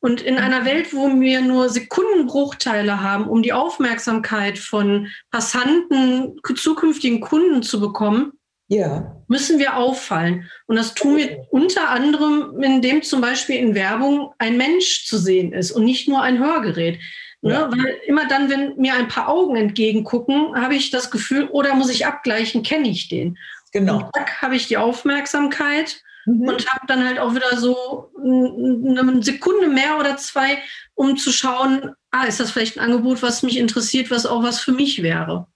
[0.00, 7.20] Und in einer Welt, wo wir nur Sekundenbruchteile haben, um die Aufmerksamkeit von Passanten, zukünftigen
[7.20, 8.32] Kunden zu bekommen,
[8.68, 9.16] ja.
[9.26, 10.48] müssen wir auffallen.
[10.66, 15.52] Und das tun wir unter anderem, indem zum Beispiel in Werbung ein Mensch zu sehen
[15.52, 17.00] ist und nicht nur ein Hörgerät.
[17.40, 17.52] Ne?
[17.52, 17.70] Ja.
[17.70, 21.90] Weil immer dann, wenn mir ein paar Augen entgegengucken, habe ich das Gefühl, oder muss
[21.90, 23.38] ich abgleichen, kenne ich den.
[23.72, 23.98] Genau.
[23.98, 26.48] Und zack, habe ich die Aufmerksamkeit mhm.
[26.48, 30.58] und habe dann halt auch wieder so eine Sekunde mehr oder zwei,
[30.94, 34.60] um zu schauen, ah, ist das vielleicht ein Angebot, was mich interessiert, was auch was
[34.60, 35.46] für mich wäre.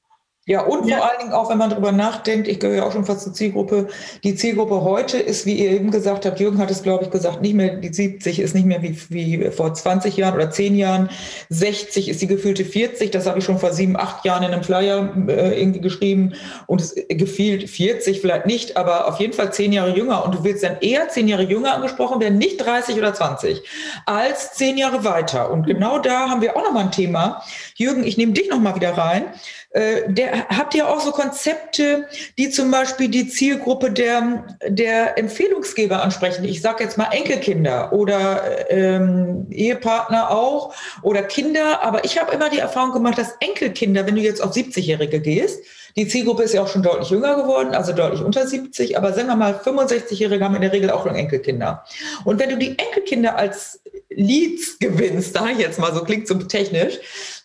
[0.45, 0.97] Ja, und ja.
[0.97, 3.33] vor allen Dingen auch, wenn man darüber nachdenkt, ich gehöre ja auch schon fast zur
[3.33, 3.87] Zielgruppe,
[4.25, 7.43] die Zielgruppe heute ist, wie ihr eben gesagt habt, Jürgen hat es, glaube ich, gesagt,
[7.43, 11.11] nicht mehr, die 70 ist nicht mehr wie, wie vor 20 Jahren oder 10 Jahren,
[11.51, 14.65] 60 ist die gefühlte 40, das habe ich schon vor sieben, acht Jahren in einem
[14.65, 16.35] Flyer äh, irgendwie geschrieben
[16.67, 20.43] und es gefühlt 40 vielleicht nicht, aber auf jeden Fall 10 Jahre jünger und du
[20.43, 23.63] willst dann eher 10 Jahre jünger angesprochen werden, nicht 30 oder 20,
[24.07, 27.45] als 10 Jahre weiter und genau da haben wir auch nochmal ein Thema.
[27.77, 29.27] Jürgen, ich nehme dich nochmal wieder rein.
[29.73, 32.07] Äh, der, habt ihr auch so Konzepte,
[32.37, 36.45] die zum Beispiel die Zielgruppe der, der Empfehlungsgeber ansprechen?
[36.45, 41.83] Ich sage jetzt mal Enkelkinder oder ähm, Ehepartner auch oder Kinder.
[41.83, 45.61] Aber ich habe immer die Erfahrung gemacht, dass Enkelkinder, wenn du jetzt auf 70-Jährige gehst,
[45.97, 49.29] die Zielgruppe ist ja auch schon deutlich jünger geworden, also deutlich unter 70, aber sagen
[49.29, 51.85] wir mal, 65-Jährige haben in der Regel auch schon Enkelkinder.
[52.25, 56.99] Und wenn du die Enkelkinder als Leads gewinnst, da jetzt mal so klingt so technisch,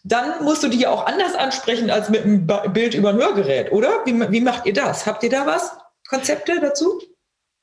[0.07, 3.71] dann musst du die ja auch anders ansprechen als mit einem Bild über ein Hörgerät,
[3.71, 4.05] oder?
[4.05, 5.05] Wie, wie macht ihr das?
[5.05, 5.77] Habt ihr da was?
[6.07, 7.01] Konzepte dazu?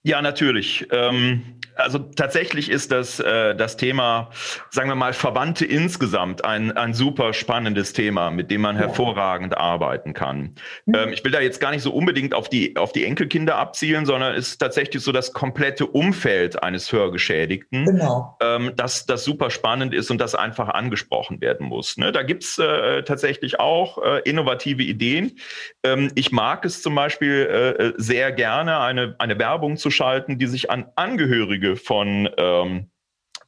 [0.07, 0.87] Ja, natürlich.
[0.93, 1.43] Ähm,
[1.77, 4.31] also tatsächlich ist das, äh, das Thema,
[4.71, 10.13] sagen wir mal, Verwandte insgesamt ein, ein super spannendes Thema, mit dem man hervorragend arbeiten
[10.13, 10.55] kann.
[10.85, 10.95] Mhm.
[10.95, 14.07] Ähm, ich will da jetzt gar nicht so unbedingt auf die, auf die Enkelkinder abzielen,
[14.07, 18.37] sondern es ist tatsächlich so das komplette Umfeld eines Hörgeschädigten, genau.
[18.41, 21.97] ähm, das, das super spannend ist und das einfach angesprochen werden muss.
[21.97, 22.13] Ne?
[22.13, 25.39] Da gibt's äh, tatsächlich auch äh, innovative Ideen.
[25.83, 27.47] Ähm, ich mag es zum Beispiel
[27.79, 32.91] äh, sehr gerne, eine, eine Werbung zu schalten, die sich an Angehörige von ähm,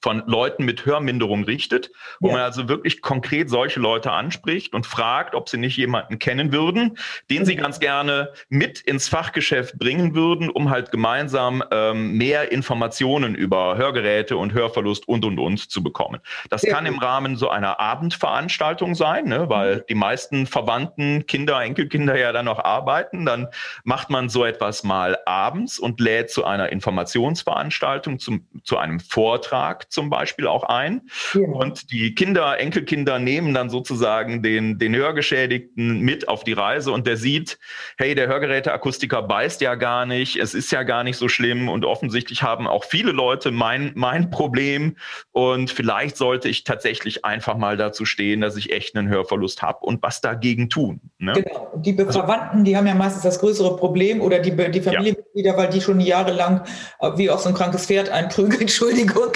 [0.00, 2.34] von Leuten mit Hörminderung richtet, wo ja.
[2.34, 6.98] man also wirklich konkret solche Leute anspricht und fragt, ob sie nicht jemanden kennen würden,
[7.30, 13.34] den sie ganz gerne mit ins Fachgeschäft bringen würden, um halt gemeinsam ähm, mehr Informationen
[13.34, 16.20] über Hörgeräte und Hörverlust und und und zu bekommen.
[16.50, 16.74] Das ja.
[16.74, 19.82] kann im Rahmen so einer Abendveranstaltung sein, ne, weil mhm.
[19.88, 23.26] die meisten Verwandten, Kinder, Enkelkinder ja dann noch arbeiten.
[23.26, 23.48] Dann
[23.84, 29.90] macht man so etwas mal abends und lädt zu einer Informationsveranstaltung, zum, zu einem Vortrag
[29.96, 31.00] zum Beispiel auch ein.
[31.32, 31.40] Ja.
[31.40, 37.06] Und die Kinder, Enkelkinder nehmen dann sozusagen den, den Hörgeschädigten mit auf die Reise und
[37.06, 37.58] der sieht,
[37.96, 41.86] hey, der Hörgeräteakustiker beißt ja gar nicht, es ist ja gar nicht so schlimm und
[41.86, 44.96] offensichtlich haben auch viele Leute mein, mein Problem
[45.32, 49.78] und vielleicht sollte ich tatsächlich einfach mal dazu stehen, dass ich echt einen Hörverlust habe
[49.80, 51.00] und was dagegen tun.
[51.16, 51.32] Ne?
[51.32, 51.72] Genau.
[51.76, 55.56] Die also, Verwandten, die haben ja meistens das größere Problem oder die, die Familienmitglieder, ja.
[55.56, 56.60] weil die schon jahrelang
[57.00, 59.32] äh, wie auf so ein krankes Pferd einprügeln, Entschuldigung.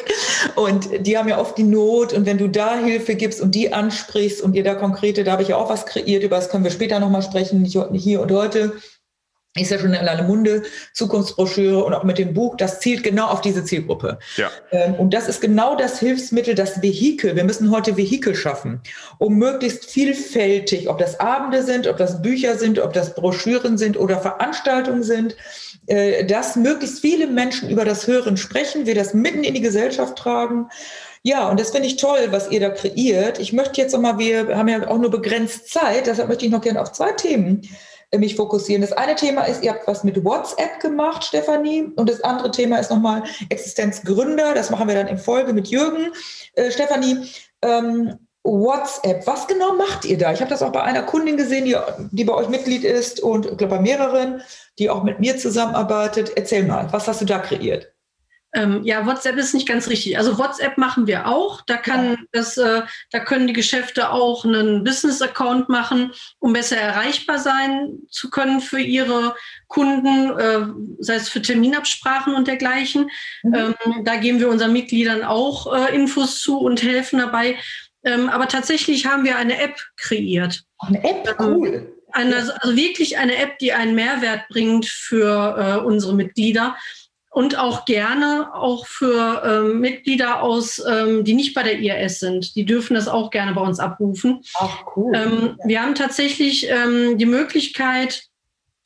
[0.56, 2.12] Und die haben ja oft die Not.
[2.12, 5.42] Und wenn du da Hilfe gibst und die ansprichst und ihr da konkrete, da habe
[5.42, 8.32] ich ja auch was kreiert, über das können wir später nochmal sprechen, nicht hier und
[8.32, 8.74] heute.
[9.58, 10.62] Ist ja schon in aller Munde,
[10.94, 14.20] Zukunftsbroschüre und auch mit dem Buch, das zielt genau auf diese Zielgruppe.
[14.36, 14.48] Ja.
[14.70, 17.34] Ähm, und das ist genau das Hilfsmittel, das Vehikel.
[17.34, 18.80] Wir müssen heute Vehikel schaffen,
[19.18, 23.98] um möglichst vielfältig, ob das Abende sind, ob das Bücher sind, ob das Broschüren sind
[23.98, 25.36] oder Veranstaltungen sind,
[25.88, 30.16] äh, dass möglichst viele Menschen über das Hören sprechen, wir das mitten in die Gesellschaft
[30.16, 30.68] tragen.
[31.24, 33.40] Ja, und das finde ich toll, was ihr da kreiert.
[33.40, 36.62] Ich möchte jetzt nochmal, wir haben ja auch nur begrenzt Zeit, deshalb möchte ich noch
[36.62, 37.62] gerne auf zwei Themen
[38.18, 38.82] mich fokussieren.
[38.82, 41.92] Das eine Thema ist, ihr habt was mit WhatsApp gemacht, Stefanie.
[41.96, 44.54] Und das andere Thema ist nochmal Existenzgründer.
[44.54, 46.12] Das machen wir dann in Folge mit Jürgen.
[46.54, 47.30] Äh, Stefanie,
[47.62, 50.32] ähm, WhatsApp, was genau macht ihr da?
[50.32, 51.76] Ich habe das auch bei einer Kundin gesehen, die,
[52.10, 54.42] die bei euch Mitglied ist und ich glaube bei mehreren,
[54.78, 56.32] die auch mit mir zusammenarbeitet.
[56.36, 57.92] Erzähl mal, was hast du da kreiert?
[58.52, 60.18] Ähm, ja, WhatsApp ist nicht ganz richtig.
[60.18, 61.60] Also WhatsApp machen wir auch.
[61.62, 62.82] Da kann das, äh,
[63.12, 68.80] da können die Geschäfte auch einen Business-Account machen, um besser erreichbar sein zu können für
[68.80, 69.34] ihre
[69.68, 70.66] Kunden, äh,
[70.98, 73.10] sei es für Terminabsprachen und dergleichen.
[73.44, 73.54] Mhm.
[73.54, 77.56] Ähm, da geben wir unseren Mitgliedern auch äh, Infos zu und helfen dabei.
[78.02, 80.64] Ähm, aber tatsächlich haben wir eine App kreiert.
[80.78, 81.96] Eine App, ähm, cool.
[82.12, 86.76] Eine, also wirklich eine App, die einen Mehrwert bringt für äh, unsere Mitglieder
[87.30, 92.56] und auch gerne auch für ähm, Mitglieder aus, ähm, die nicht bei der IRS sind.
[92.56, 94.42] Die dürfen das auch gerne bei uns abrufen.
[94.58, 95.12] Ach, cool.
[95.14, 98.24] Ähm, wir haben tatsächlich ähm, die Möglichkeit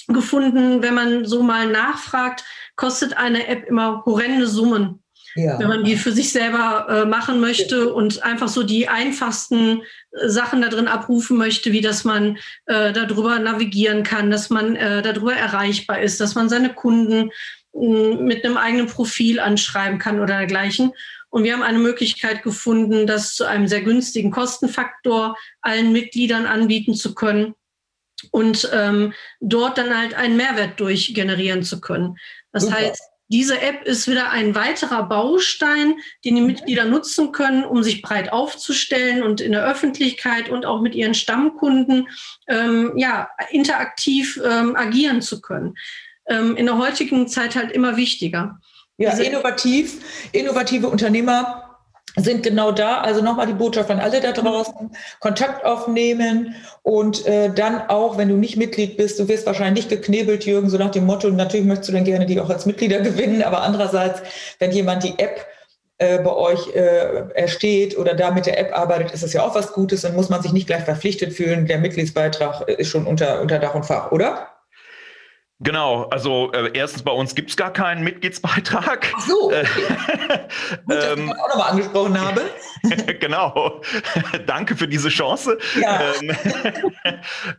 [0.09, 2.45] gefunden, wenn man so mal nachfragt,
[2.77, 5.01] kostet eine App immer horrende Summen.
[5.37, 5.59] ja.
[5.59, 10.29] wenn man die für sich selber äh, machen möchte und einfach so die einfachsten äh,
[10.29, 15.03] Sachen da drin abrufen möchte, wie dass man äh, darüber navigieren kann, dass man äh,
[15.03, 17.31] darüber erreichbar ist, dass man seine Kunden
[17.75, 20.93] mit einem eigenen Profil anschreiben kann oder dergleichen.
[21.29, 26.95] Und wir haben eine Möglichkeit gefunden, das zu einem sehr günstigen Kostenfaktor allen Mitgliedern anbieten
[26.95, 27.55] zu können
[28.31, 32.17] und ähm, dort dann halt einen Mehrwert durchgenerieren zu können.
[32.53, 32.77] Das Super.
[32.77, 35.95] heißt, diese App ist wieder ein weiterer Baustein,
[36.25, 40.81] den die Mitglieder nutzen können, um sich breit aufzustellen und in der Öffentlichkeit und auch
[40.81, 42.09] mit ihren Stammkunden
[42.47, 45.75] ähm, ja, interaktiv ähm, agieren zu können.
[46.29, 48.59] Ähm, in der heutigen Zeit halt immer wichtiger.
[48.97, 51.65] Ja, innovativ, innovative Unternehmer
[52.17, 53.01] sind genau da.
[53.01, 54.91] Also nochmal die Botschaft an alle da draußen.
[55.21, 60.01] Kontakt aufnehmen und äh, dann auch, wenn du nicht Mitglied bist, du wirst wahrscheinlich nicht
[60.01, 63.01] geknebelt, Jürgen, so nach dem Motto, natürlich möchtest du dann gerne die auch als Mitglieder
[63.01, 64.23] gewinnen, aber andererseits,
[64.59, 65.45] wenn jemand die App
[65.99, 69.55] äh, bei euch äh, ersteht oder da mit der App arbeitet, ist es ja auch
[69.55, 71.67] was Gutes, dann muss man sich nicht gleich verpflichtet fühlen.
[71.67, 74.54] Der Mitgliedsbeitrag ist schon unter, unter Dach und Fach, oder?
[75.61, 79.13] Genau, also äh, erstens bei uns gibt es gar keinen Mitgliedsbeitrag.
[79.15, 79.47] Ach so.
[79.47, 79.65] Okay.
[80.85, 82.43] Gut, dass ähm, ich das auch nochmal angesprochen habe.
[83.21, 83.81] genau.
[84.47, 85.57] Danke für diese Chance.
[85.81, 86.01] Ja.
[86.21, 86.37] Ähm,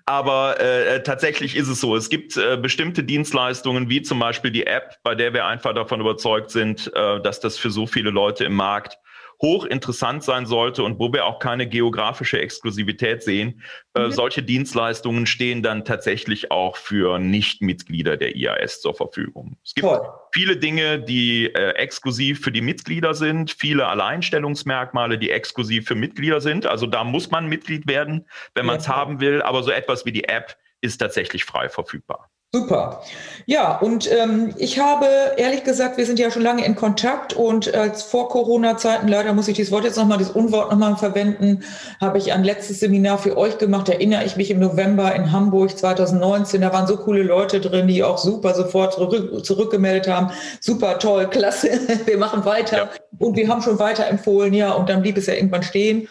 [0.06, 1.96] aber äh, tatsächlich ist es so.
[1.96, 6.02] Es gibt äh, bestimmte Dienstleistungen, wie zum Beispiel die App, bei der wir einfach davon
[6.02, 9.00] überzeugt sind, äh, dass das für so viele Leute im Markt
[9.41, 13.61] hochinteressant sein sollte und wo wir auch keine geografische Exklusivität sehen.
[13.93, 14.05] Äh, mhm.
[14.05, 19.57] Äh, solche Dienstleistungen stehen dann tatsächlich auch für Nichtmitglieder der IAS zur Verfügung.
[19.63, 20.07] Es gibt Toll.
[20.33, 26.41] viele Dinge, die äh, exklusiv für die Mitglieder sind, viele Alleinstellungsmerkmale, die exklusiv für Mitglieder
[26.41, 26.65] sind.
[26.65, 28.95] Also da muss man Mitglied werden, wenn man es ja.
[28.95, 29.41] haben will.
[29.41, 32.29] Aber so etwas wie die App ist tatsächlich frei verfügbar.
[32.56, 33.01] Super.
[33.47, 37.76] Ja, und ähm, ich habe ehrlich gesagt, wir sind ja schon lange in Kontakt und
[37.76, 41.66] als vor Corona-Zeiten, leider muss ich dieses Wort jetzt nochmal, das Unwort nochmal verwenden,
[41.99, 45.78] habe ich ein letztes Seminar für euch gemacht, erinnere ich mich im November in Hamburg
[45.78, 46.62] 2019.
[46.62, 50.32] Da waren so coole Leute drin, die auch super sofort zurück, zurückgemeldet haben.
[50.62, 51.72] Super toll, klasse,
[52.06, 52.78] wir machen weiter.
[52.78, 52.89] Ja.
[53.20, 56.08] Und wir haben schon weiter empfohlen, ja, und dann blieb es ja irgendwann stehen.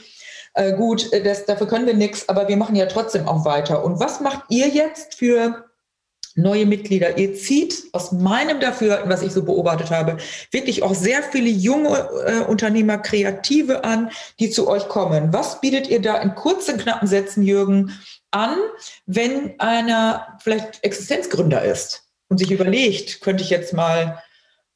[0.53, 3.83] Äh, gut, das, dafür können wir nichts, aber wir machen ja trotzdem auch weiter.
[3.83, 5.65] Und was macht ihr jetzt für
[6.35, 7.17] neue Mitglieder.
[7.17, 10.17] Ihr zieht aus meinem Dafürhalten, was ich so beobachtet habe,
[10.51, 14.11] wirklich auch sehr viele junge äh, Unternehmer, Kreative an,
[14.41, 15.33] die zu euch kommen.
[15.33, 17.93] Was bietet ihr da in kurzen, knappen Sätzen, Jürgen,
[18.31, 18.57] an,
[19.07, 24.21] wenn einer vielleicht Existenzgründer ist und sich überlegt, könnte ich jetzt mal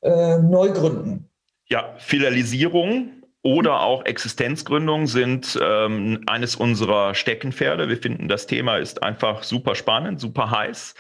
[0.03, 1.29] äh, neu gründen?
[1.69, 7.89] Ja, Filialisierung oder auch Existenzgründung sind ähm, eines unserer Steckenpferde.
[7.89, 10.95] Wir finden, das Thema ist einfach super spannend, super heiß.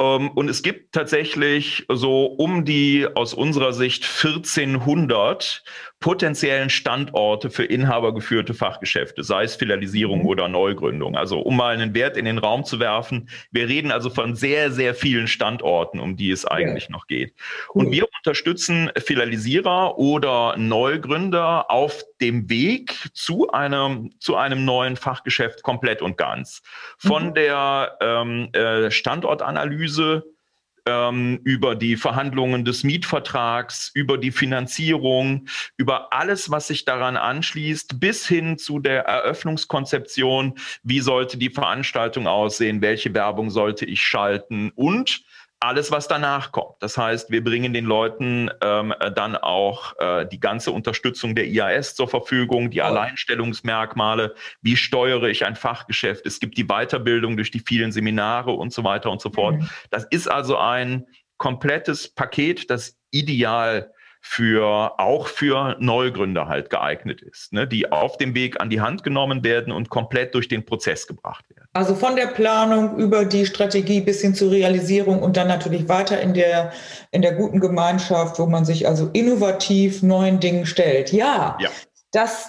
[0.00, 5.64] Ähm, und es gibt tatsächlich so um die aus unserer Sicht 1400
[6.02, 10.26] potenziellen Standorte für inhabergeführte Fachgeschäfte, sei es Filialisierung mhm.
[10.26, 11.16] oder Neugründung.
[11.16, 14.70] Also um mal einen Wert in den Raum zu werfen, wir reden also von sehr,
[14.70, 16.90] sehr vielen Standorten, um die es eigentlich ja.
[16.90, 17.34] noch geht.
[17.74, 17.86] Cool.
[17.86, 25.62] Und wir unterstützen Filialisierer oder Neugründer auf dem Weg zu einem, zu einem neuen Fachgeschäft
[25.62, 26.62] komplett und ganz.
[26.98, 27.34] Von mhm.
[27.34, 30.24] der ähm, äh, Standortanalyse
[30.86, 38.00] ähm, über die Verhandlungen des Mietvertrags, über die Finanzierung, über alles, was sich daran anschließt,
[38.00, 44.72] bis hin zu der Eröffnungskonzeption, wie sollte die Veranstaltung aussehen, welche Werbung sollte ich schalten
[44.74, 45.22] und
[45.62, 46.74] alles, was danach kommt.
[46.80, 51.94] Das heißt, wir bringen den Leuten ähm, dann auch äh, die ganze Unterstützung der IAS
[51.94, 52.84] zur Verfügung, die oh.
[52.84, 56.26] Alleinstellungsmerkmale, wie steuere ich ein Fachgeschäft.
[56.26, 59.56] Es gibt die Weiterbildung durch die vielen Seminare und so weiter und so fort.
[59.56, 59.68] Mhm.
[59.90, 61.06] Das ist also ein
[61.36, 63.92] komplettes Paket, das ideal
[64.24, 69.02] für auch für Neugründer halt geeignet ist, ne, die auf dem Weg an die Hand
[69.02, 71.68] genommen werden und komplett durch den Prozess gebracht werden.
[71.72, 76.20] Also von der Planung über die Strategie bis hin zur Realisierung und dann natürlich weiter
[76.20, 76.72] in der
[77.10, 81.12] in der guten Gemeinschaft, wo man sich also innovativ neuen Dingen stellt.
[81.12, 81.68] Ja, ja.
[82.12, 82.48] das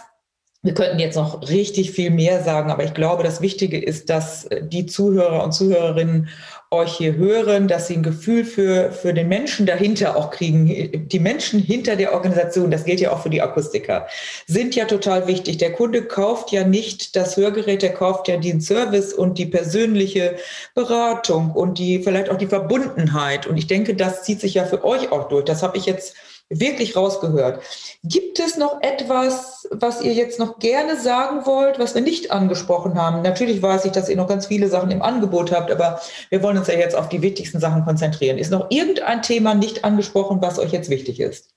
[0.63, 4.47] wir könnten jetzt noch richtig viel mehr sagen, aber ich glaube, das Wichtige ist, dass
[4.61, 6.29] die Zuhörer und Zuhörerinnen
[6.71, 11.07] euch hier hören, dass sie ein Gefühl für, für den Menschen dahinter auch kriegen.
[11.09, 14.07] Die Menschen hinter der Organisation, das gilt ja auch für die Akustiker,
[14.47, 15.57] sind ja total wichtig.
[15.57, 20.37] Der Kunde kauft ja nicht das Hörgerät, der kauft ja den Service und die persönliche
[20.73, 23.45] Beratung und die vielleicht auch die Verbundenheit.
[23.47, 25.43] Und ich denke, das zieht sich ja für euch auch durch.
[25.43, 26.15] Das habe ich jetzt
[26.59, 27.61] wirklich rausgehört.
[28.03, 32.95] Gibt es noch etwas, was ihr jetzt noch gerne sagen wollt, was wir nicht angesprochen
[32.95, 33.21] haben?
[33.21, 36.57] Natürlich weiß ich, dass ihr noch ganz viele Sachen im Angebot habt, aber wir wollen
[36.57, 38.37] uns ja jetzt auf die wichtigsten Sachen konzentrieren.
[38.37, 41.53] Ist noch irgendein Thema nicht angesprochen, was euch jetzt wichtig ist?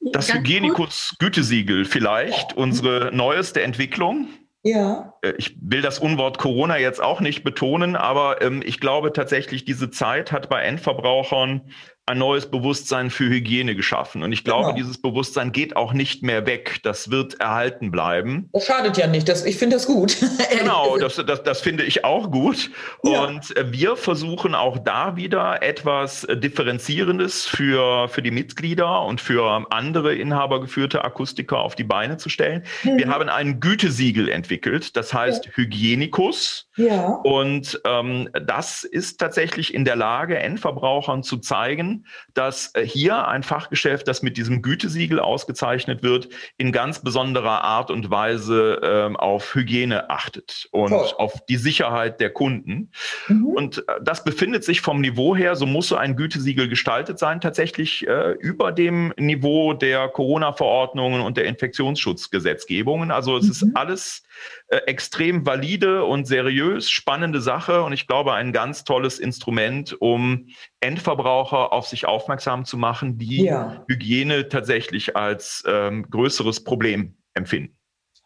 [0.00, 4.28] Das Hygienikus-Gütesiegel vielleicht, unsere neueste Entwicklung.
[4.62, 5.14] Ja.
[5.22, 9.64] Äh, ich will das Unwort Corona jetzt auch nicht betonen, aber ähm, ich glaube tatsächlich,
[9.64, 11.70] diese Zeit hat bei Endverbrauchern
[12.08, 14.22] ein neues Bewusstsein für Hygiene geschaffen.
[14.22, 14.76] Und ich glaube, genau.
[14.76, 16.80] dieses Bewusstsein geht auch nicht mehr weg.
[16.82, 18.48] Das wird erhalten bleiben.
[18.52, 19.28] Das schadet ja nicht.
[19.28, 20.16] Das, ich finde das gut.
[20.58, 22.70] genau, das, das, das finde ich auch gut.
[23.02, 23.24] Ja.
[23.24, 30.14] Und wir versuchen auch da wieder etwas Differenzierendes für, für die Mitglieder und für andere
[30.14, 32.64] inhabergeführte Akustiker auf die Beine zu stellen.
[32.84, 32.98] Mhm.
[32.98, 35.52] Wir haben ein Gütesiegel entwickelt, das heißt ja.
[35.54, 36.67] Hygienikus.
[36.78, 37.08] Ja.
[37.24, 43.42] Und ähm, das ist tatsächlich in der Lage, Endverbrauchern zu zeigen, dass äh, hier ein
[43.42, 49.54] Fachgeschäft, das mit diesem Gütesiegel ausgezeichnet wird, in ganz besonderer Art und Weise ähm, auf
[49.54, 51.08] Hygiene achtet und Toll.
[51.18, 52.90] auf die Sicherheit der Kunden.
[53.26, 53.46] Mhm.
[53.46, 57.40] Und äh, das befindet sich vom Niveau her, so muss so ein Gütesiegel gestaltet sein,
[57.40, 63.10] tatsächlich äh, über dem Niveau der Corona-Verordnungen und der Infektionsschutzgesetzgebungen.
[63.10, 63.50] Also es mhm.
[63.50, 64.22] ist alles
[64.68, 70.48] äh, extrem valide und seriös, spannende Sache und ich glaube ein ganz tolles Instrument, um
[70.80, 73.82] Endverbraucher auf sich aufmerksam zu machen, die ja.
[73.88, 77.77] Hygiene tatsächlich als ähm, größeres Problem empfinden.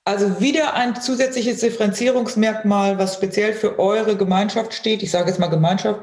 [0.05, 5.00] Also wieder ein zusätzliches Differenzierungsmerkmal, was speziell für eure Gemeinschaft steht.
[5.05, 6.00] Ich sage jetzt mal Gemeinschaft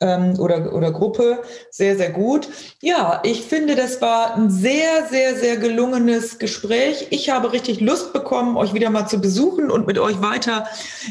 [0.00, 1.42] ähm, oder, oder Gruppe.
[1.70, 2.48] Sehr, sehr gut.
[2.80, 7.08] Ja, ich finde, das war ein sehr, sehr, sehr gelungenes Gespräch.
[7.10, 10.66] Ich habe richtig Lust bekommen, euch wieder mal zu besuchen und mit euch weiter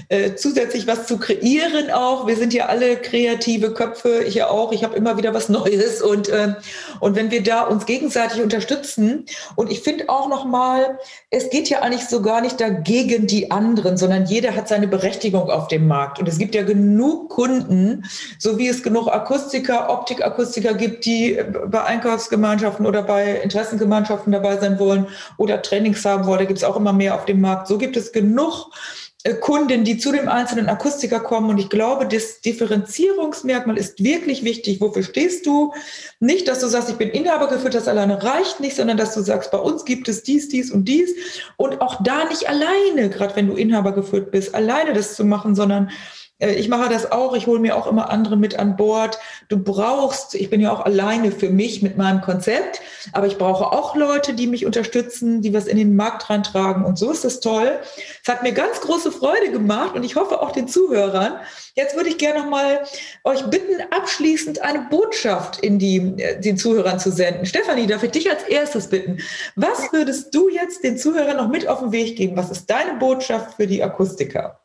[0.09, 2.25] äh, zusätzlich was zu kreieren auch.
[2.25, 4.71] Wir sind ja alle kreative Köpfe, ich ja auch.
[4.71, 6.55] Ich habe immer wieder was Neues und, äh,
[7.01, 10.97] und wenn wir da uns gegenseitig unterstützen und ich finde auch noch mal,
[11.29, 15.49] es geht ja eigentlich sogar gar nicht dagegen die anderen, sondern jeder hat seine Berechtigung
[15.49, 16.17] auf dem Markt.
[16.17, 18.05] Und es gibt ja genug Kunden,
[18.37, 24.79] so wie es genug Akustiker, Optikakustiker gibt, die bei Einkaufsgemeinschaften oder bei Interessengemeinschaften dabei sein
[24.79, 26.39] wollen oder Trainings haben wollen.
[26.39, 27.67] Da gibt es auch immer mehr auf dem Markt.
[27.67, 28.90] So gibt es genug äh,
[29.39, 31.49] Kunden, die zu dem einzelnen Akustiker kommen.
[31.49, 34.81] Und ich glaube, das Differenzierungsmerkmal ist wirklich wichtig.
[34.81, 35.73] Wofür stehst du?
[36.19, 39.21] Nicht, dass du sagst, ich bin Inhaber geführt, das alleine reicht nicht, sondern dass du
[39.21, 41.13] sagst, bei uns gibt es dies, dies und dies.
[41.57, 45.53] Und auch da nicht alleine, gerade wenn du Inhaber geführt bist, alleine das zu machen,
[45.53, 49.19] sondern äh, ich mache das auch, ich hole mir auch immer andere mit an Bord.
[49.47, 52.81] Du brauchst, ich bin ja auch alleine für mich mit meinem Konzept,
[53.13, 56.97] aber ich brauche auch Leute, die mich unterstützen, die was in den Markt reintragen und
[56.97, 57.79] so ist das toll.
[58.23, 61.35] Es hat mir ganz große Freude gemacht und ich hoffe auch den Zuhörern.
[61.75, 62.81] Jetzt würde ich gerne noch mal
[63.23, 67.45] euch bitten, abschließend eine Botschaft in die, äh, den Zuhörern zu senden.
[67.45, 69.19] Stefanie, darf ich dich als erstes bitten?
[69.55, 72.35] Was würdest du jetzt den Zuhörern noch mit auf den Weg geben?
[72.35, 74.60] Was ist deine Botschaft für die Akustiker?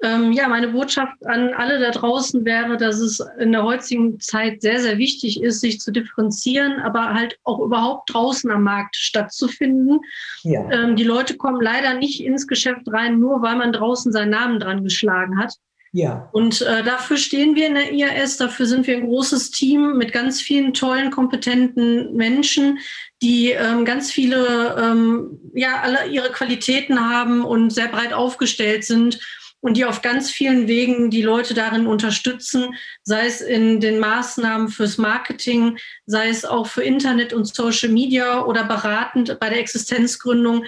[0.00, 4.62] Ähm, ja, meine Botschaft an alle da draußen wäre, dass es in der heutigen Zeit
[4.62, 9.98] sehr, sehr wichtig ist, sich zu differenzieren, aber halt auch überhaupt draußen am Markt stattzufinden.
[10.44, 10.70] Ja.
[10.70, 14.60] Ähm, die Leute kommen leider nicht ins Geschäft rein, nur weil man draußen seinen Namen
[14.60, 15.54] dran geschlagen hat.
[15.92, 16.28] Ja.
[16.32, 20.12] Und äh, dafür stehen wir in der IAS, dafür sind wir ein großes Team mit
[20.12, 22.78] ganz vielen tollen, kompetenten Menschen,
[23.22, 29.18] die ähm, ganz viele, ähm, ja, alle ihre Qualitäten haben und sehr breit aufgestellt sind
[29.60, 34.68] und die auf ganz vielen Wegen die Leute darin unterstützen, sei es in den Maßnahmen
[34.68, 40.64] fürs Marketing, sei es auch für Internet und Social Media oder beratend bei der Existenzgründung.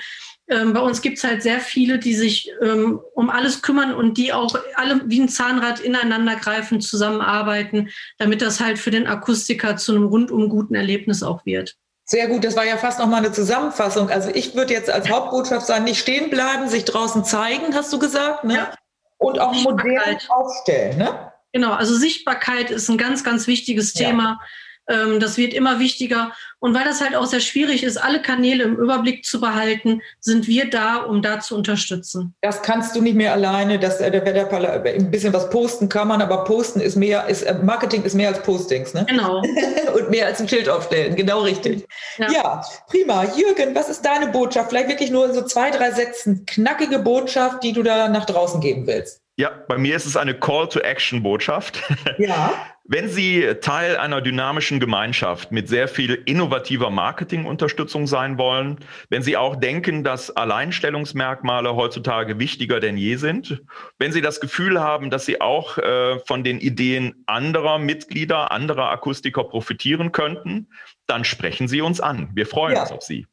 [0.49, 4.19] Ähm, bei uns gibt es halt sehr viele, die sich ähm, um alles kümmern und
[4.19, 9.77] die auch alle wie ein Zahnrad ineinander greifen, zusammenarbeiten, damit das halt für den Akustiker
[9.77, 11.77] zu einem rundum guten Erlebnis auch wird.
[12.05, 14.11] Sehr gut, das war ja fast nochmal eine Zusammenfassung.
[14.11, 18.01] Also ich würde jetzt als Hauptbotschaft sagen, nicht stehen bleiben, sich draußen zeigen, hast du
[18.01, 18.55] gesagt, ne?
[18.55, 18.75] Ja.
[19.21, 21.33] Und auch modern aufstellen, ne?
[21.53, 24.39] Genau, also Sichtbarkeit ist ein ganz, ganz wichtiges Thema.
[24.41, 24.47] Ja.
[24.91, 26.33] Ähm, das wird immer wichtiger.
[26.59, 30.47] Und weil das halt auch sehr schwierig ist, alle Kanäle im Überblick zu behalten, sind
[30.47, 32.35] wir da, um da zu unterstützen.
[32.43, 33.79] Das kannst du nicht mehr alleine.
[33.79, 37.43] Das, äh, der, der, ein bisschen was posten kann man, aber posten ist mehr, ist,
[37.43, 39.07] äh, Marketing ist mehr als Postings, ne?
[39.09, 39.43] Genau.
[39.95, 41.15] Und mehr als ein Schild aufstellen.
[41.17, 41.87] Genau richtig.
[42.19, 42.31] Ja.
[42.31, 43.25] ja, prima.
[43.37, 44.71] Jürgen, was ist deine Botschaft?
[44.71, 46.45] Vielleicht wirklich nur in so zwei, drei Sätzen.
[46.47, 49.23] Knackige Botschaft, die du da nach draußen geben willst.
[49.41, 51.83] Ja, bei mir ist es eine Call-to-Action-Botschaft.
[52.19, 52.53] Ja.
[52.85, 58.79] Wenn Sie Teil einer dynamischen Gemeinschaft mit sehr viel innovativer Marketingunterstützung sein wollen,
[59.09, 63.63] wenn Sie auch denken, dass Alleinstellungsmerkmale heutzutage wichtiger denn je sind,
[63.99, 68.91] wenn Sie das Gefühl haben, dass Sie auch äh, von den Ideen anderer Mitglieder, anderer
[68.91, 70.69] Akustiker profitieren könnten,
[71.07, 72.31] dann sprechen Sie uns an.
[72.35, 72.83] Wir freuen ja.
[72.83, 73.27] uns auf Sie.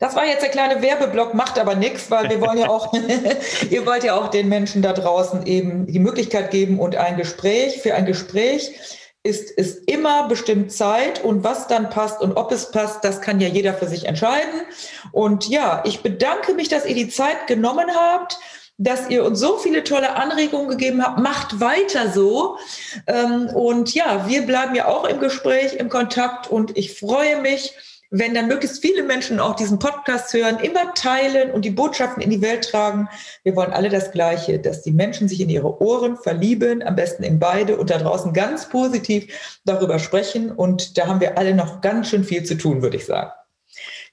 [0.00, 2.92] Das war jetzt der kleine Werbeblock, macht aber nichts, weil wir wollen ja auch,
[3.70, 7.82] ihr wollt ja auch den Menschen da draußen eben die Möglichkeit geben und ein Gespräch
[7.82, 8.72] für ein Gespräch
[9.22, 13.38] ist es immer bestimmt Zeit und was dann passt und ob es passt, das kann
[13.38, 14.62] ja jeder für sich entscheiden.
[15.12, 18.38] Und ja, ich bedanke mich, dass ihr die Zeit genommen habt
[18.82, 21.18] dass ihr uns so viele tolle Anregungen gegeben habt.
[21.18, 22.56] Macht weiter so.
[23.06, 27.74] Ähm, und ja, wir bleiben ja auch im Gespräch, im Kontakt und ich freue mich,
[28.10, 32.30] wenn dann möglichst viele Menschen auch diesen Podcast hören, immer teilen und die Botschaften in
[32.30, 33.08] die Welt tragen.
[33.44, 37.22] Wir wollen alle das Gleiche, dass die Menschen sich in ihre Ohren verlieben, am besten
[37.22, 40.50] in beide und da draußen ganz positiv darüber sprechen.
[40.50, 43.30] Und da haben wir alle noch ganz schön viel zu tun, würde ich sagen.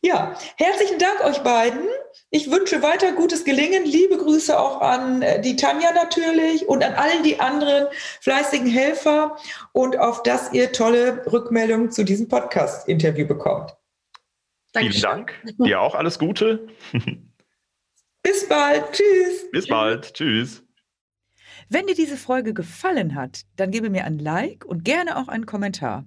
[0.04, 1.82] Ja, herzlichen Dank euch beiden.
[2.30, 3.84] Ich wünsche weiter gutes Gelingen.
[3.84, 7.88] Liebe Grüße auch an äh, die Tanja natürlich und an all die anderen
[8.22, 9.38] fleißigen Helfer
[9.72, 13.76] und auf dass ihr tolle Rückmeldungen zu diesem Podcast-Interview bekommt.
[14.80, 15.34] Vielen Dank.
[15.58, 16.68] Dir auch alles Gute.
[18.24, 18.92] Bis bald.
[18.92, 19.52] Tschüss.
[19.52, 20.14] Bis bald.
[20.14, 20.64] Tschüss.
[21.70, 25.46] Wenn dir diese Folge gefallen hat, dann gebe mir ein Like und gerne auch einen
[25.46, 26.06] Kommentar.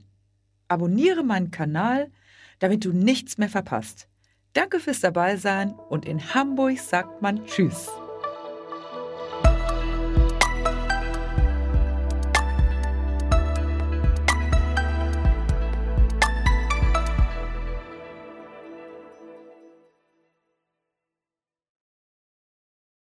[0.68, 2.10] Abonniere meinen Kanal,
[2.58, 4.08] damit du nichts mehr verpasst.
[4.52, 7.88] Danke fürs Dabeisein und in Hamburg sagt man Tschüss.